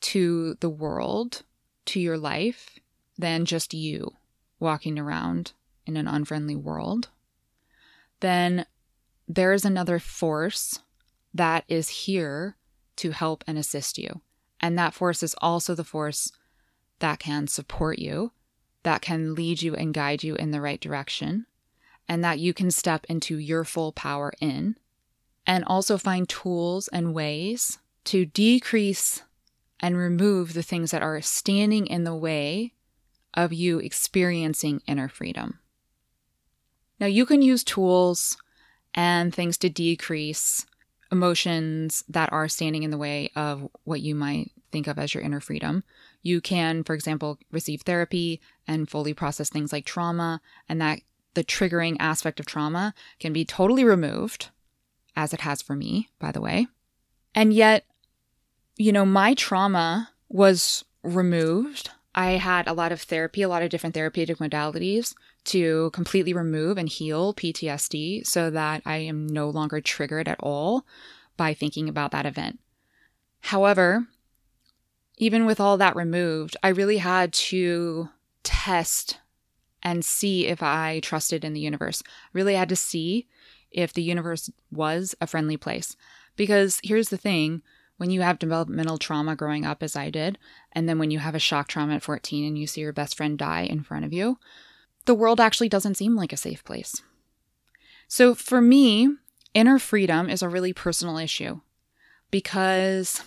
to 0.00 0.56
the 0.58 0.68
world, 0.68 1.44
to 1.84 2.00
your 2.00 2.18
life, 2.18 2.80
than 3.16 3.44
just 3.44 3.72
you 3.72 4.16
walking 4.58 4.98
around 4.98 5.52
in 5.86 5.96
an 5.96 6.08
unfriendly 6.08 6.56
world, 6.56 7.10
then 8.18 8.66
there 9.28 9.52
is 9.52 9.64
another 9.64 10.00
force 10.00 10.80
that 11.32 11.62
is 11.68 11.88
here 11.88 12.56
to 12.96 13.12
help 13.12 13.44
and 13.46 13.56
assist 13.56 13.96
you. 13.96 14.22
And 14.58 14.76
that 14.76 14.92
force 14.92 15.22
is 15.22 15.36
also 15.40 15.76
the 15.76 15.84
force 15.84 16.32
that 16.98 17.20
can 17.20 17.46
support 17.46 18.00
you, 18.00 18.32
that 18.82 19.02
can 19.02 19.34
lead 19.34 19.62
you 19.62 19.74
and 19.74 19.94
guide 19.94 20.22
you 20.22 20.34
in 20.34 20.50
the 20.50 20.60
right 20.60 20.80
direction, 20.80 21.46
and 22.08 22.24
that 22.24 22.38
you 22.38 22.52
can 22.52 22.70
step 22.70 23.06
into 23.08 23.38
your 23.38 23.64
full 23.64 23.92
power 23.92 24.32
in, 24.40 24.76
and 25.46 25.64
also 25.66 25.98
find 25.98 26.28
tools 26.28 26.88
and 26.88 27.14
ways 27.14 27.78
to 28.04 28.26
decrease 28.26 29.22
and 29.80 29.96
remove 29.96 30.54
the 30.54 30.62
things 30.62 30.90
that 30.90 31.02
are 31.02 31.20
standing 31.20 31.86
in 31.86 32.04
the 32.04 32.14
way 32.14 32.72
of 33.34 33.52
you 33.52 33.78
experiencing 33.78 34.82
inner 34.86 35.08
freedom. 35.08 35.58
Now, 37.00 37.06
you 37.06 37.26
can 37.26 37.42
use 37.42 37.64
tools 37.64 38.36
and 38.94 39.34
things 39.34 39.58
to 39.58 39.68
decrease 39.68 40.66
emotions 41.10 42.04
that 42.08 42.32
are 42.32 42.48
standing 42.48 42.84
in 42.84 42.90
the 42.90 42.98
way 42.98 43.30
of 43.34 43.68
what 43.84 44.00
you 44.00 44.14
might 44.14 44.52
think 44.70 44.86
of 44.86 44.98
as 44.98 45.12
your 45.12 45.22
inner 45.22 45.40
freedom. 45.40 45.82
You 46.22 46.40
can, 46.40 46.84
for 46.84 46.94
example, 46.94 47.38
receive 47.50 47.82
therapy 47.82 48.40
and 48.66 48.88
fully 48.88 49.12
process 49.12 49.48
things 49.48 49.72
like 49.72 49.84
trauma, 49.84 50.40
and 50.68 50.80
that 50.80 51.00
the 51.34 51.44
triggering 51.44 51.96
aspect 51.98 52.38
of 52.40 52.46
trauma 52.46 52.94
can 53.18 53.32
be 53.32 53.44
totally 53.44 53.84
removed, 53.84 54.50
as 55.16 55.32
it 55.32 55.40
has 55.40 55.62
for 55.62 55.74
me, 55.74 56.08
by 56.18 56.32
the 56.32 56.40
way. 56.40 56.66
And 57.34 57.52
yet, 57.52 57.84
you 58.76 58.92
know, 58.92 59.04
my 59.04 59.34
trauma 59.34 60.10
was 60.28 60.84
removed. 61.02 61.90
I 62.14 62.32
had 62.32 62.68
a 62.68 62.74
lot 62.74 62.92
of 62.92 63.00
therapy, 63.00 63.42
a 63.42 63.48
lot 63.48 63.62
of 63.62 63.70
different 63.70 63.94
therapeutic 63.94 64.38
modalities 64.38 65.14
to 65.44 65.90
completely 65.90 66.32
remove 66.32 66.78
and 66.78 66.88
heal 66.88 67.34
PTSD 67.34 68.26
so 68.26 68.50
that 68.50 68.82
I 68.84 68.98
am 68.98 69.26
no 69.26 69.48
longer 69.48 69.80
triggered 69.80 70.28
at 70.28 70.38
all 70.40 70.84
by 71.36 71.54
thinking 71.54 71.88
about 71.88 72.10
that 72.12 72.26
event. 72.26 72.60
However, 73.40 74.06
even 75.22 75.46
with 75.46 75.60
all 75.60 75.76
that 75.76 75.94
removed, 75.94 76.56
I 76.64 76.70
really 76.70 76.98
had 76.98 77.32
to 77.34 78.08
test 78.42 79.20
and 79.80 80.04
see 80.04 80.48
if 80.48 80.64
I 80.64 80.98
trusted 80.98 81.44
in 81.44 81.52
the 81.52 81.60
universe. 81.60 82.02
Really 82.32 82.56
had 82.56 82.68
to 82.70 82.76
see 82.76 83.28
if 83.70 83.92
the 83.92 84.02
universe 84.02 84.50
was 84.72 85.14
a 85.20 85.28
friendly 85.28 85.56
place. 85.56 85.96
Because 86.34 86.80
here's 86.82 87.10
the 87.10 87.16
thing 87.16 87.62
when 87.98 88.10
you 88.10 88.22
have 88.22 88.40
developmental 88.40 88.98
trauma 88.98 89.36
growing 89.36 89.64
up, 89.64 89.80
as 89.80 89.94
I 89.94 90.10
did, 90.10 90.38
and 90.72 90.88
then 90.88 90.98
when 90.98 91.12
you 91.12 91.20
have 91.20 91.36
a 91.36 91.38
shock 91.38 91.68
trauma 91.68 91.94
at 91.94 92.02
14 92.02 92.44
and 92.44 92.58
you 92.58 92.66
see 92.66 92.80
your 92.80 92.92
best 92.92 93.16
friend 93.16 93.38
die 93.38 93.62
in 93.62 93.84
front 93.84 94.04
of 94.04 94.12
you, 94.12 94.38
the 95.04 95.14
world 95.14 95.40
actually 95.40 95.68
doesn't 95.68 95.96
seem 95.96 96.16
like 96.16 96.32
a 96.32 96.36
safe 96.36 96.64
place. 96.64 97.00
So 98.08 98.34
for 98.34 98.60
me, 98.60 99.08
inner 99.54 99.78
freedom 99.78 100.28
is 100.28 100.42
a 100.42 100.48
really 100.48 100.72
personal 100.72 101.16
issue 101.16 101.60
because 102.32 103.22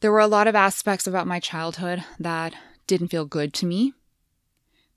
there 0.00 0.12
were 0.12 0.20
a 0.20 0.26
lot 0.26 0.46
of 0.46 0.54
aspects 0.54 1.06
about 1.06 1.26
my 1.26 1.40
childhood 1.40 2.04
that 2.18 2.54
didn't 2.86 3.08
feel 3.08 3.24
good 3.24 3.52
to 3.54 3.66
me. 3.66 3.92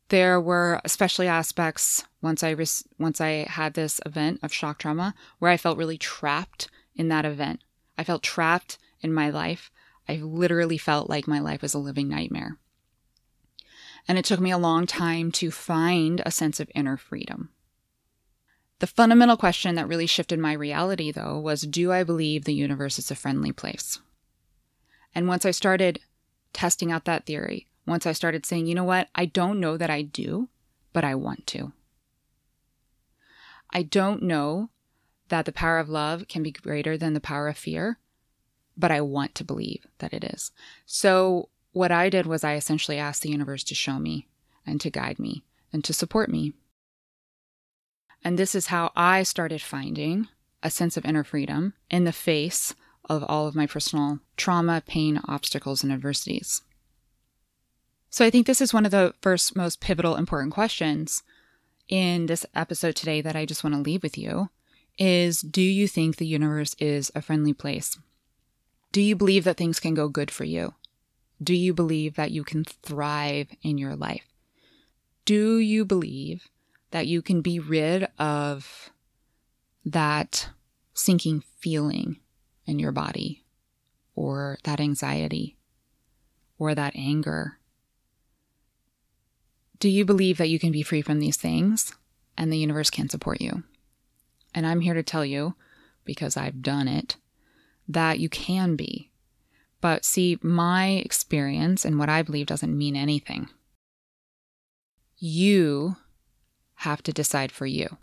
There 0.09 0.39
were 0.39 0.81
especially 0.83 1.27
aspects 1.27 2.03
once 2.21 2.43
I 2.43 2.51
res- 2.51 2.83
once 2.99 3.21
I 3.21 3.45
had 3.49 3.73
this 3.73 3.99
event 4.05 4.39
of 4.43 4.53
shock 4.53 4.77
trauma 4.77 5.15
where 5.39 5.51
I 5.51 5.57
felt 5.57 5.77
really 5.77 5.97
trapped 5.97 6.69
in 6.95 7.07
that 7.07 7.25
event. 7.25 7.63
I 7.97 8.03
felt 8.03 8.23
trapped 8.23 8.77
in 9.01 9.13
my 9.13 9.29
life, 9.29 9.71
I 10.07 10.17
literally 10.17 10.77
felt 10.77 11.09
like 11.09 11.27
my 11.27 11.39
life 11.39 11.61
was 11.61 11.73
a 11.73 11.79
living 11.79 12.09
nightmare. 12.09 12.57
And 14.07 14.17
it 14.17 14.25
took 14.25 14.39
me 14.39 14.51
a 14.51 14.57
long 14.57 14.85
time 14.85 15.31
to 15.33 15.51
find 15.51 16.21
a 16.25 16.31
sense 16.31 16.59
of 16.59 16.71
inner 16.75 16.97
freedom. 16.97 17.49
The 18.79 18.87
fundamental 18.87 19.37
question 19.37 19.75
that 19.75 19.87
really 19.87 20.07
shifted 20.07 20.39
my 20.39 20.53
reality, 20.53 21.11
though, 21.11 21.39
was 21.39 21.61
do 21.61 21.91
I 21.91 22.03
believe 22.03 22.45
the 22.45 22.53
universe 22.53 22.97
is 22.97 23.11
a 23.11 23.15
friendly 23.15 23.51
place? 23.51 23.99
And 25.13 25.27
once 25.27 25.45
I 25.45 25.51
started 25.51 25.99
testing 26.53 26.91
out 26.91 27.05
that 27.05 27.25
theory, 27.25 27.67
once 27.85 28.05
I 28.05 28.11
started 28.11 28.45
saying, 28.45 28.67
you 28.67 28.75
know 28.75 28.83
what, 28.83 29.09
I 29.15 29.25
don't 29.25 29.59
know 29.59 29.77
that 29.77 29.89
I 29.89 30.01
do, 30.01 30.49
but 30.93 31.03
I 31.03 31.15
want 31.15 31.47
to. 31.47 31.73
I 33.69 33.83
don't 33.83 34.23
know 34.23 34.69
that 35.29 35.45
the 35.45 35.51
power 35.51 35.79
of 35.79 35.89
love 35.89 36.27
can 36.27 36.43
be 36.43 36.51
greater 36.51 36.97
than 36.97 37.13
the 37.13 37.19
power 37.21 37.47
of 37.47 37.57
fear, 37.57 37.97
but 38.77 38.91
I 38.91 39.01
want 39.01 39.33
to 39.35 39.43
believe 39.43 39.85
that 39.99 40.13
it 40.13 40.23
is. 40.23 40.51
So, 40.85 41.49
what 41.73 41.91
I 41.91 42.09
did 42.09 42.25
was 42.25 42.43
I 42.43 42.55
essentially 42.55 42.97
asked 42.97 43.21
the 43.21 43.29
universe 43.29 43.63
to 43.65 43.75
show 43.75 43.97
me 43.97 44.27
and 44.65 44.81
to 44.81 44.89
guide 44.89 45.19
me 45.19 45.43
and 45.71 45.83
to 45.85 45.93
support 45.93 46.29
me. 46.29 46.53
And 48.23 48.37
this 48.37 48.53
is 48.53 48.67
how 48.67 48.91
I 48.93 49.23
started 49.23 49.61
finding 49.61 50.27
a 50.61 50.69
sense 50.69 50.97
of 50.97 51.05
inner 51.05 51.23
freedom 51.23 51.73
in 51.89 52.03
the 52.03 52.11
face 52.11 52.75
of 53.09 53.23
all 53.23 53.47
of 53.47 53.55
my 53.55 53.67
personal 53.67 54.19
trauma, 54.37 54.81
pain, 54.85 55.21
obstacles, 55.27 55.83
and 55.83 55.91
adversities. 55.91 56.61
So 58.09 58.25
I 58.25 58.29
think 58.29 58.45
this 58.45 58.61
is 58.61 58.73
one 58.73 58.85
of 58.85 58.91
the 58.91 59.13
first 59.21 59.55
most 59.55 59.79
pivotal 59.79 60.15
important 60.15 60.53
questions 60.53 61.23
in 61.87 62.25
this 62.25 62.45
episode 62.55 62.95
today 62.95 63.21
that 63.21 63.35
I 63.35 63.45
just 63.45 63.63
want 63.63 63.75
to 63.75 63.81
leave 63.81 64.03
with 64.03 64.17
you 64.17 64.49
is 64.97 65.41
do 65.41 65.61
you 65.61 65.87
think 65.87 66.15
the 66.15 66.25
universe 66.25 66.75
is 66.79 67.11
a 67.15 67.21
friendly 67.21 67.53
place? 67.53 67.97
Do 68.91 69.01
you 69.01 69.15
believe 69.15 69.45
that 69.45 69.57
things 69.57 69.79
can 69.79 69.93
go 69.93 70.09
good 70.09 70.31
for 70.31 70.43
you? 70.43 70.73
Do 71.41 71.53
you 71.53 71.73
believe 71.73 72.15
that 72.15 72.31
you 72.31 72.43
can 72.43 72.65
thrive 72.65 73.47
in 73.61 73.77
your 73.77 73.95
life? 73.95 74.27
Do 75.25 75.57
you 75.57 75.85
believe 75.85 76.47
that 76.91 77.07
you 77.07 77.21
can 77.21 77.41
be 77.41 77.59
rid 77.59 78.07
of 78.19 78.91
that 79.85 80.49
sinking 80.93 81.43
feeling 81.59 82.17
in 82.65 82.79
your 82.79 82.91
body 82.91 83.43
or 84.15 84.57
that 84.63 84.79
anxiety 84.79 85.57
or 86.57 86.75
that 86.75 86.95
anger? 86.95 87.57
Do 89.79 89.89
you 89.89 90.05
believe 90.05 90.37
that 90.37 90.49
you 90.49 90.59
can 90.59 90.71
be 90.71 90.83
free 90.83 91.01
from 91.01 91.19
these 91.19 91.37
things 91.37 91.93
and 92.37 92.51
the 92.51 92.57
universe 92.57 92.89
can 92.89 93.09
support 93.09 93.41
you? 93.41 93.63
And 94.53 94.67
I'm 94.67 94.81
here 94.81 94.93
to 94.93 95.03
tell 95.03 95.25
you, 95.25 95.55
because 96.05 96.37
I've 96.37 96.61
done 96.61 96.87
it, 96.87 97.15
that 97.87 98.19
you 98.19 98.29
can 98.29 98.75
be. 98.75 99.09
But 99.79 100.05
see, 100.05 100.37
my 100.41 100.89
experience 100.89 101.85
and 101.85 101.97
what 101.97 102.09
I 102.09 102.21
believe 102.21 102.45
doesn't 102.45 102.77
mean 102.77 102.95
anything. 102.95 103.49
You 105.17 105.97
have 106.75 107.01
to 107.03 107.13
decide 107.13 107.51
for 107.51 107.65
you. 107.65 107.97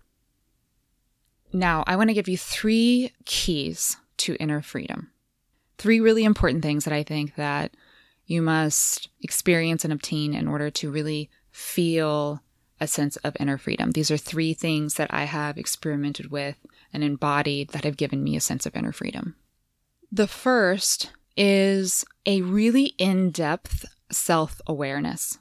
Now, 1.53 1.85
I 1.87 1.97
want 1.97 2.11
to 2.11 2.15
give 2.15 2.29
you 2.29 2.37
three 2.37 3.12
keys 3.25 3.97
to 4.19 4.37
inner 4.37 4.63
freedom. 4.63 5.11
Three 5.79 6.01
really 6.01 6.25
important 6.25 6.63
things 6.63 6.85
that 6.85 6.95
I 6.95 7.03
think 7.03 7.37
that 7.37 7.75
you 8.27 8.43
must 8.43 9.09
experience 9.23 9.85
and 9.85 9.93
obtain 9.93 10.35
in 10.35 10.49
order 10.49 10.71
to 10.71 10.91
really 10.91 11.31
feel 11.51 12.43
a 12.81 12.87
sense 12.87 13.17
of 13.19 13.37
inner 13.41 13.59
freedom. 13.59 13.93
These 13.93 14.11
are 14.11 14.17
three 14.17 14.55
things 14.55 14.95
that 14.95 15.13
I 15.13 15.25
have 15.25 15.59
experimented 15.59 16.31
with 16.31 16.57
and 16.93 17.03
embodied 17.03 17.71
that 17.71 17.85
have 17.85 17.97
given 17.97 18.23
me 18.23 18.37
a 18.37 18.41
sense 18.41 18.67
of 18.67 18.77
inner 18.77 18.93
freedom. 18.93 19.35
The 20.13 20.29
first 20.29 21.13
is 21.37 22.05
a 22.27 22.43
really 22.43 22.95
in 22.99 23.31
depth 23.31 23.85
self 24.11 24.61
awareness. 24.67 25.39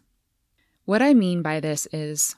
What 0.86 1.02
I 1.02 1.14
mean 1.14 1.42
by 1.42 1.60
this 1.60 1.88
is 1.92 2.36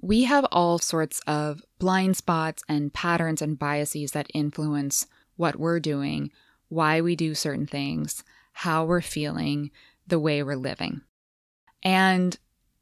we 0.00 0.24
have 0.24 0.46
all 0.50 0.78
sorts 0.78 1.20
of 1.26 1.62
blind 1.78 2.16
spots 2.16 2.62
and 2.68 2.92
patterns 2.92 3.42
and 3.42 3.58
biases 3.58 4.12
that 4.12 4.30
influence 4.32 5.06
what 5.40 5.56
we're 5.56 5.80
doing, 5.80 6.30
why 6.68 7.00
we 7.00 7.16
do 7.16 7.34
certain 7.34 7.66
things, 7.66 8.22
how 8.52 8.84
we're 8.84 9.00
feeling, 9.00 9.70
the 10.06 10.18
way 10.18 10.42
we're 10.42 10.54
living. 10.54 11.00
And 11.82 12.36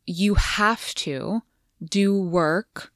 you 0.04 0.34
have 0.34 0.92
to 0.96 1.42
do 1.82 2.20
work 2.20 2.92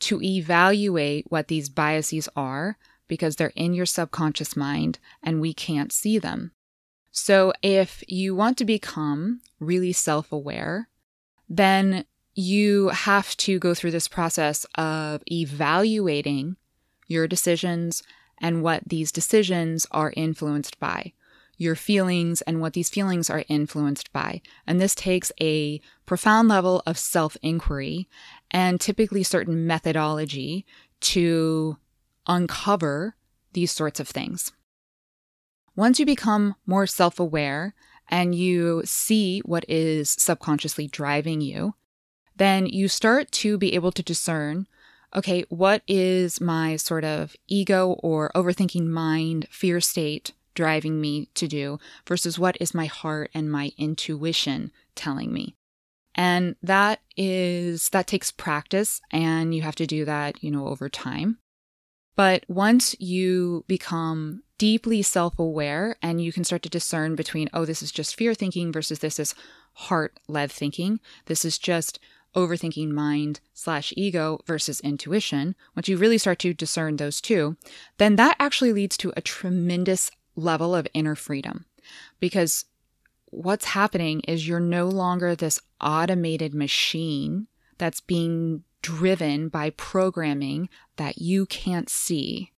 to 0.00 0.20
evaluate 0.20 1.24
what 1.30 1.46
these 1.46 1.68
biases 1.68 2.28
are 2.34 2.76
because 3.06 3.36
they're 3.36 3.52
in 3.54 3.72
your 3.72 3.86
subconscious 3.86 4.56
mind 4.56 4.98
and 5.22 5.40
we 5.40 5.54
can't 5.54 5.92
see 5.92 6.18
them. 6.18 6.50
So, 7.12 7.52
if 7.62 8.02
you 8.08 8.34
want 8.34 8.58
to 8.58 8.64
become 8.64 9.40
really 9.60 9.92
self 9.92 10.32
aware, 10.32 10.88
then 11.48 12.04
you 12.34 12.88
have 12.88 13.34
to 13.38 13.58
go 13.58 13.72
through 13.72 13.92
this 13.92 14.08
process 14.08 14.66
of 14.74 15.22
evaluating 15.30 16.56
your 17.06 17.26
decisions 17.26 18.02
and 18.38 18.62
what 18.62 18.88
these 18.88 19.12
decisions 19.12 19.86
are 19.90 20.12
influenced 20.16 20.78
by 20.78 21.12
your 21.56 21.74
feelings 21.74 22.42
and 22.42 22.60
what 22.60 22.74
these 22.74 22.90
feelings 22.90 23.30
are 23.30 23.44
influenced 23.48 24.12
by. 24.12 24.42
And 24.66 24.80
this 24.80 24.94
takes 24.94 25.32
a 25.40 25.80
profound 26.04 26.48
level 26.48 26.82
of 26.86 26.98
self 26.98 27.36
inquiry 27.42 28.08
and 28.50 28.80
typically 28.80 29.22
certain 29.22 29.66
methodology 29.66 30.66
to 31.00 31.78
uncover 32.26 33.16
these 33.52 33.72
sorts 33.72 34.00
of 34.00 34.08
things. 34.08 34.52
Once 35.74 35.98
you 35.98 36.06
become 36.06 36.54
more 36.66 36.86
self 36.86 37.18
aware 37.18 37.74
and 38.08 38.34
you 38.34 38.82
see 38.84 39.40
what 39.40 39.64
is 39.68 40.10
subconsciously 40.10 40.86
driving 40.86 41.40
you, 41.40 41.74
then 42.36 42.66
you 42.66 42.86
start 42.88 43.30
to 43.32 43.56
be 43.58 43.74
able 43.74 43.92
to 43.92 44.02
discern 44.02 44.66
okay, 45.14 45.44
what 45.48 45.82
is 45.86 46.40
my 46.40 46.76
sort 46.76 47.04
of 47.04 47.36
ego 47.48 47.92
or 48.02 48.30
overthinking 48.34 48.86
mind, 48.86 49.46
fear 49.50 49.80
state 49.80 50.32
driving 50.54 51.00
me 51.00 51.28
to 51.34 51.46
do 51.46 51.78
versus 52.06 52.38
what 52.38 52.56
is 52.60 52.74
my 52.74 52.86
heart 52.86 53.30
and 53.34 53.50
my 53.50 53.70
intuition 53.78 54.72
telling 54.96 55.32
me. 55.32 55.54
And 56.14 56.56
that 56.62 57.00
is, 57.16 57.90
that 57.90 58.06
takes 58.06 58.32
practice 58.32 59.00
and 59.12 59.54
you 59.54 59.62
have 59.62 59.76
to 59.76 59.86
do 59.86 60.04
that, 60.06 60.42
you 60.42 60.50
know, 60.50 60.66
over 60.66 60.88
time. 60.88 61.38
But 62.16 62.44
once 62.48 62.98
you 62.98 63.64
become 63.68 64.42
deeply 64.58 65.02
self 65.02 65.38
aware 65.38 65.96
and 66.02 66.22
you 66.22 66.32
can 66.32 66.44
start 66.44 66.62
to 66.62 66.70
discern 66.70 67.14
between, 67.14 67.50
oh, 67.52 67.66
this 67.66 67.82
is 67.82 67.92
just 67.92 68.16
fear 68.16 68.34
thinking 68.34 68.72
versus 68.72 69.00
this 69.00 69.20
is 69.20 69.34
heart 69.74 70.18
led 70.26 70.50
thinking, 70.50 70.98
this 71.26 71.44
is 71.44 71.58
just 71.58 72.00
overthinking 72.36 72.90
mind 72.90 73.40
slash 73.54 73.92
ego 73.96 74.40
versus 74.46 74.80
intuition, 74.80 75.56
once 75.74 75.88
you 75.88 75.96
really 75.96 76.18
start 76.18 76.38
to 76.40 76.54
discern 76.54 76.96
those 76.96 77.20
two, 77.20 77.56
then 77.98 78.16
that 78.16 78.36
actually 78.38 78.72
leads 78.72 78.96
to 78.98 79.12
a 79.16 79.22
tremendous 79.22 80.10
level 80.36 80.74
of 80.74 80.86
inner 80.92 81.14
freedom 81.14 81.64
because 82.20 82.66
what's 83.26 83.66
happening 83.66 84.20
is 84.20 84.46
you're 84.46 84.60
no 84.60 84.86
longer 84.88 85.34
this 85.34 85.60
automated 85.80 86.54
machine 86.54 87.46
that's 87.78 88.00
being 88.00 88.62
driven 88.82 89.48
by 89.48 89.70
programming 89.70 90.68
that 90.96 91.18
you 91.18 91.46
can't 91.46 91.88
see. 91.88 92.52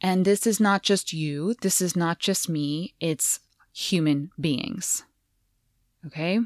And 0.00 0.24
this 0.24 0.46
is 0.46 0.60
not 0.60 0.82
just 0.82 1.12
you, 1.12 1.54
this 1.60 1.80
is 1.80 1.96
not 1.96 2.18
just 2.18 2.48
me, 2.48 2.94
it's 3.00 3.40
human 3.72 4.30
beings. 4.40 5.04
Okay? 6.06 6.40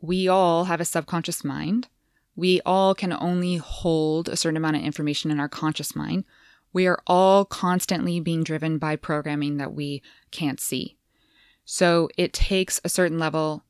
We 0.00 0.28
all 0.28 0.64
have 0.64 0.80
a 0.80 0.84
subconscious 0.84 1.44
mind. 1.44 1.88
We 2.34 2.60
all 2.64 2.94
can 2.94 3.12
only 3.12 3.56
hold 3.56 4.28
a 4.28 4.36
certain 4.36 4.56
amount 4.56 4.76
of 4.76 4.82
information 4.82 5.30
in 5.30 5.38
our 5.38 5.48
conscious 5.48 5.94
mind. 5.94 6.24
We 6.72 6.86
are 6.86 7.02
all 7.06 7.44
constantly 7.44 8.20
being 8.20 8.44
driven 8.44 8.78
by 8.78 8.96
programming 8.96 9.58
that 9.58 9.74
we 9.74 10.02
can't 10.30 10.60
see. 10.60 10.96
So 11.64 12.08
it 12.16 12.32
takes 12.32 12.80
a 12.84 12.88
certain 12.88 13.18
level, 13.18 13.64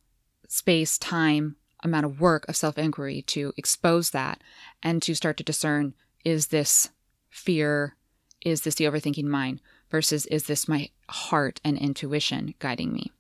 space, 0.47 0.99
time, 0.99 1.57
amount 1.83 2.07
of 2.07 2.21
work 2.21 2.47
of 2.49 2.57
self 2.57 2.79
inquiry 2.79 3.23
to 3.23 3.53
expose 3.57 4.11
that 4.11 4.43
and 4.83 5.03
to 5.03 5.15
start 5.15 5.37
to 5.39 5.45
discern 5.45 5.95
is 6.25 6.49
this 6.49 6.91
fear? 7.31 7.97
Is 8.45 8.63
this 8.63 8.75
the 8.75 8.85
overthinking 8.85 9.25
mind? 9.25 9.61
Versus 9.91 10.27
is 10.27 10.45
this 10.45 10.69
my 10.69 10.91
heart 11.09 11.61
and 11.65 11.77
intuition 11.77 12.55
guiding 12.59 12.93
me? 12.93 13.11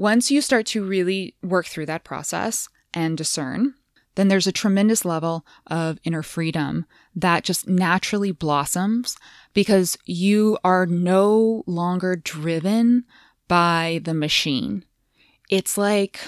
Once 0.00 0.30
you 0.30 0.40
start 0.40 0.64
to 0.64 0.82
really 0.82 1.34
work 1.42 1.66
through 1.66 1.84
that 1.84 2.04
process 2.04 2.70
and 2.94 3.18
discern, 3.18 3.74
then 4.14 4.28
there's 4.28 4.46
a 4.46 4.52
tremendous 4.52 5.04
level 5.04 5.44
of 5.66 5.98
inner 6.04 6.22
freedom 6.22 6.86
that 7.14 7.44
just 7.44 7.68
naturally 7.68 8.32
blossoms 8.32 9.18
because 9.52 9.98
you 10.06 10.56
are 10.64 10.86
no 10.86 11.62
longer 11.66 12.16
driven 12.16 13.04
by 13.46 14.00
the 14.04 14.14
machine. 14.14 14.86
It's 15.50 15.76
like 15.76 16.18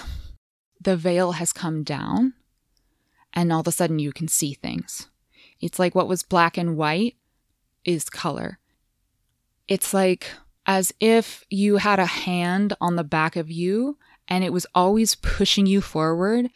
the 0.79 0.95
veil 0.95 1.31
has 1.31 1.51
come 1.51 1.81
down 1.81 2.33
and 3.33 3.51
all 3.51 3.61
of 3.61 3.67
a 3.67 3.71
sudden 3.71 3.97
you 3.97 4.11
can 4.11 4.27
see 4.27 4.53
things. 4.53 5.09
It's 5.59 5.79
like 5.79 5.95
what 5.95 6.07
was 6.07 6.21
black 6.21 6.59
and 6.59 6.77
white 6.77 7.15
is 7.83 8.07
color. 8.07 8.59
It's 9.67 9.95
like 9.95 10.27
as 10.65 10.93
if 10.99 11.43
you 11.49 11.77
had 11.77 11.99
a 11.99 12.05
hand 12.05 12.73
on 12.79 12.95
the 12.95 13.03
back 13.03 13.35
of 13.35 13.51
you 13.51 13.97
and 14.27 14.43
it 14.43 14.53
was 14.53 14.65
always 14.73 15.15
pushing 15.15 15.65
you 15.65 15.81
forward 15.81 16.49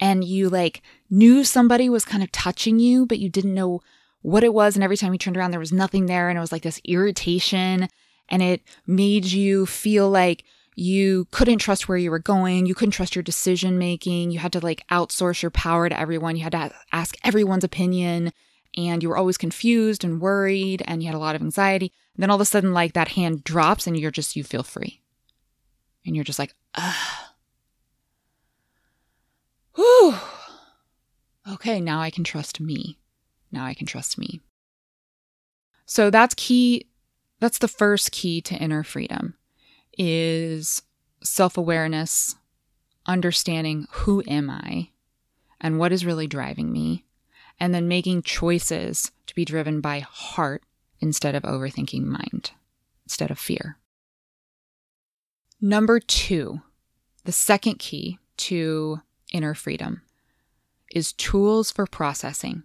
and 0.00 0.24
you 0.24 0.48
like 0.48 0.82
knew 1.10 1.44
somebody 1.44 1.88
was 1.88 2.04
kind 2.04 2.22
of 2.22 2.32
touching 2.32 2.78
you, 2.78 3.06
but 3.06 3.18
you 3.18 3.28
didn't 3.28 3.54
know 3.54 3.80
what 4.22 4.44
it 4.44 4.54
was. 4.54 4.74
And 4.74 4.82
every 4.82 4.96
time 4.96 5.12
you 5.12 5.18
turned 5.18 5.36
around, 5.36 5.50
there 5.50 5.60
was 5.60 5.72
nothing 5.72 6.06
there. 6.06 6.28
And 6.28 6.36
it 6.36 6.40
was 6.40 6.52
like 6.52 6.62
this 6.62 6.80
irritation. 6.84 7.88
And 8.28 8.42
it 8.42 8.62
made 8.86 9.26
you 9.26 9.66
feel 9.66 10.08
like 10.08 10.44
you 10.74 11.26
couldn't 11.30 11.58
trust 11.58 11.88
where 11.88 11.98
you 11.98 12.10
were 12.10 12.18
going. 12.18 12.66
You 12.66 12.74
couldn't 12.74 12.92
trust 12.92 13.14
your 13.14 13.22
decision 13.22 13.78
making. 13.78 14.30
You 14.30 14.38
had 14.38 14.52
to 14.52 14.60
like 14.60 14.86
outsource 14.90 15.42
your 15.42 15.50
power 15.50 15.88
to 15.88 15.98
everyone. 15.98 16.36
You 16.36 16.44
had 16.44 16.52
to 16.52 16.72
ask 16.92 17.16
everyone's 17.22 17.64
opinion. 17.64 18.32
And 18.76 19.02
you 19.02 19.08
were 19.08 19.16
always 19.16 19.36
confused 19.36 20.02
and 20.02 20.20
worried. 20.20 20.82
And 20.86 21.02
you 21.02 21.08
had 21.08 21.14
a 21.14 21.18
lot 21.18 21.34
of 21.34 21.42
anxiety. 21.42 21.92
And 22.14 22.22
then 22.22 22.30
all 22.30 22.36
of 22.36 22.40
a 22.40 22.46
sudden, 22.46 22.72
like 22.72 22.94
that 22.94 23.08
hand 23.08 23.44
drops 23.44 23.86
and 23.86 23.98
you're 23.98 24.10
just, 24.10 24.36
you 24.36 24.44
feel 24.44 24.62
free. 24.62 25.02
And 26.06 26.16
you're 26.16 26.24
just 26.24 26.38
like, 26.38 26.54
ah 26.74 27.32
Whew. 29.74 30.14
Okay, 31.50 31.80
now 31.80 32.00
I 32.00 32.10
can 32.10 32.24
trust 32.24 32.60
me. 32.60 32.98
Now 33.50 33.64
I 33.64 33.74
can 33.74 33.86
trust 33.86 34.18
me. 34.18 34.40
So 35.86 36.10
that's 36.10 36.34
key. 36.34 36.88
That's 37.40 37.58
the 37.58 37.68
first 37.68 38.12
key 38.12 38.40
to 38.42 38.54
inner 38.54 38.84
freedom 38.84 39.34
is 39.98 40.82
self-awareness, 41.22 42.36
understanding 43.06 43.86
who 43.90 44.22
am 44.26 44.48
I 44.48 44.90
and 45.60 45.78
what 45.78 45.92
is 45.92 46.06
really 46.06 46.26
driving 46.26 46.72
me, 46.72 47.04
and 47.58 47.74
then 47.74 47.88
making 47.88 48.22
choices 48.22 49.12
to 49.26 49.34
be 49.34 49.44
driven 49.44 49.80
by 49.80 50.00
heart 50.00 50.62
instead 51.00 51.34
of 51.34 51.42
overthinking 51.42 52.04
mind, 52.04 52.52
instead 53.04 53.30
of 53.30 53.38
fear. 53.38 53.78
Number 55.60 56.00
2, 56.00 56.60
the 57.24 57.32
second 57.32 57.78
key 57.78 58.18
to 58.38 59.00
inner 59.32 59.54
freedom 59.54 60.02
is 60.90 61.12
tools 61.12 61.70
for 61.70 61.86
processing. 61.86 62.64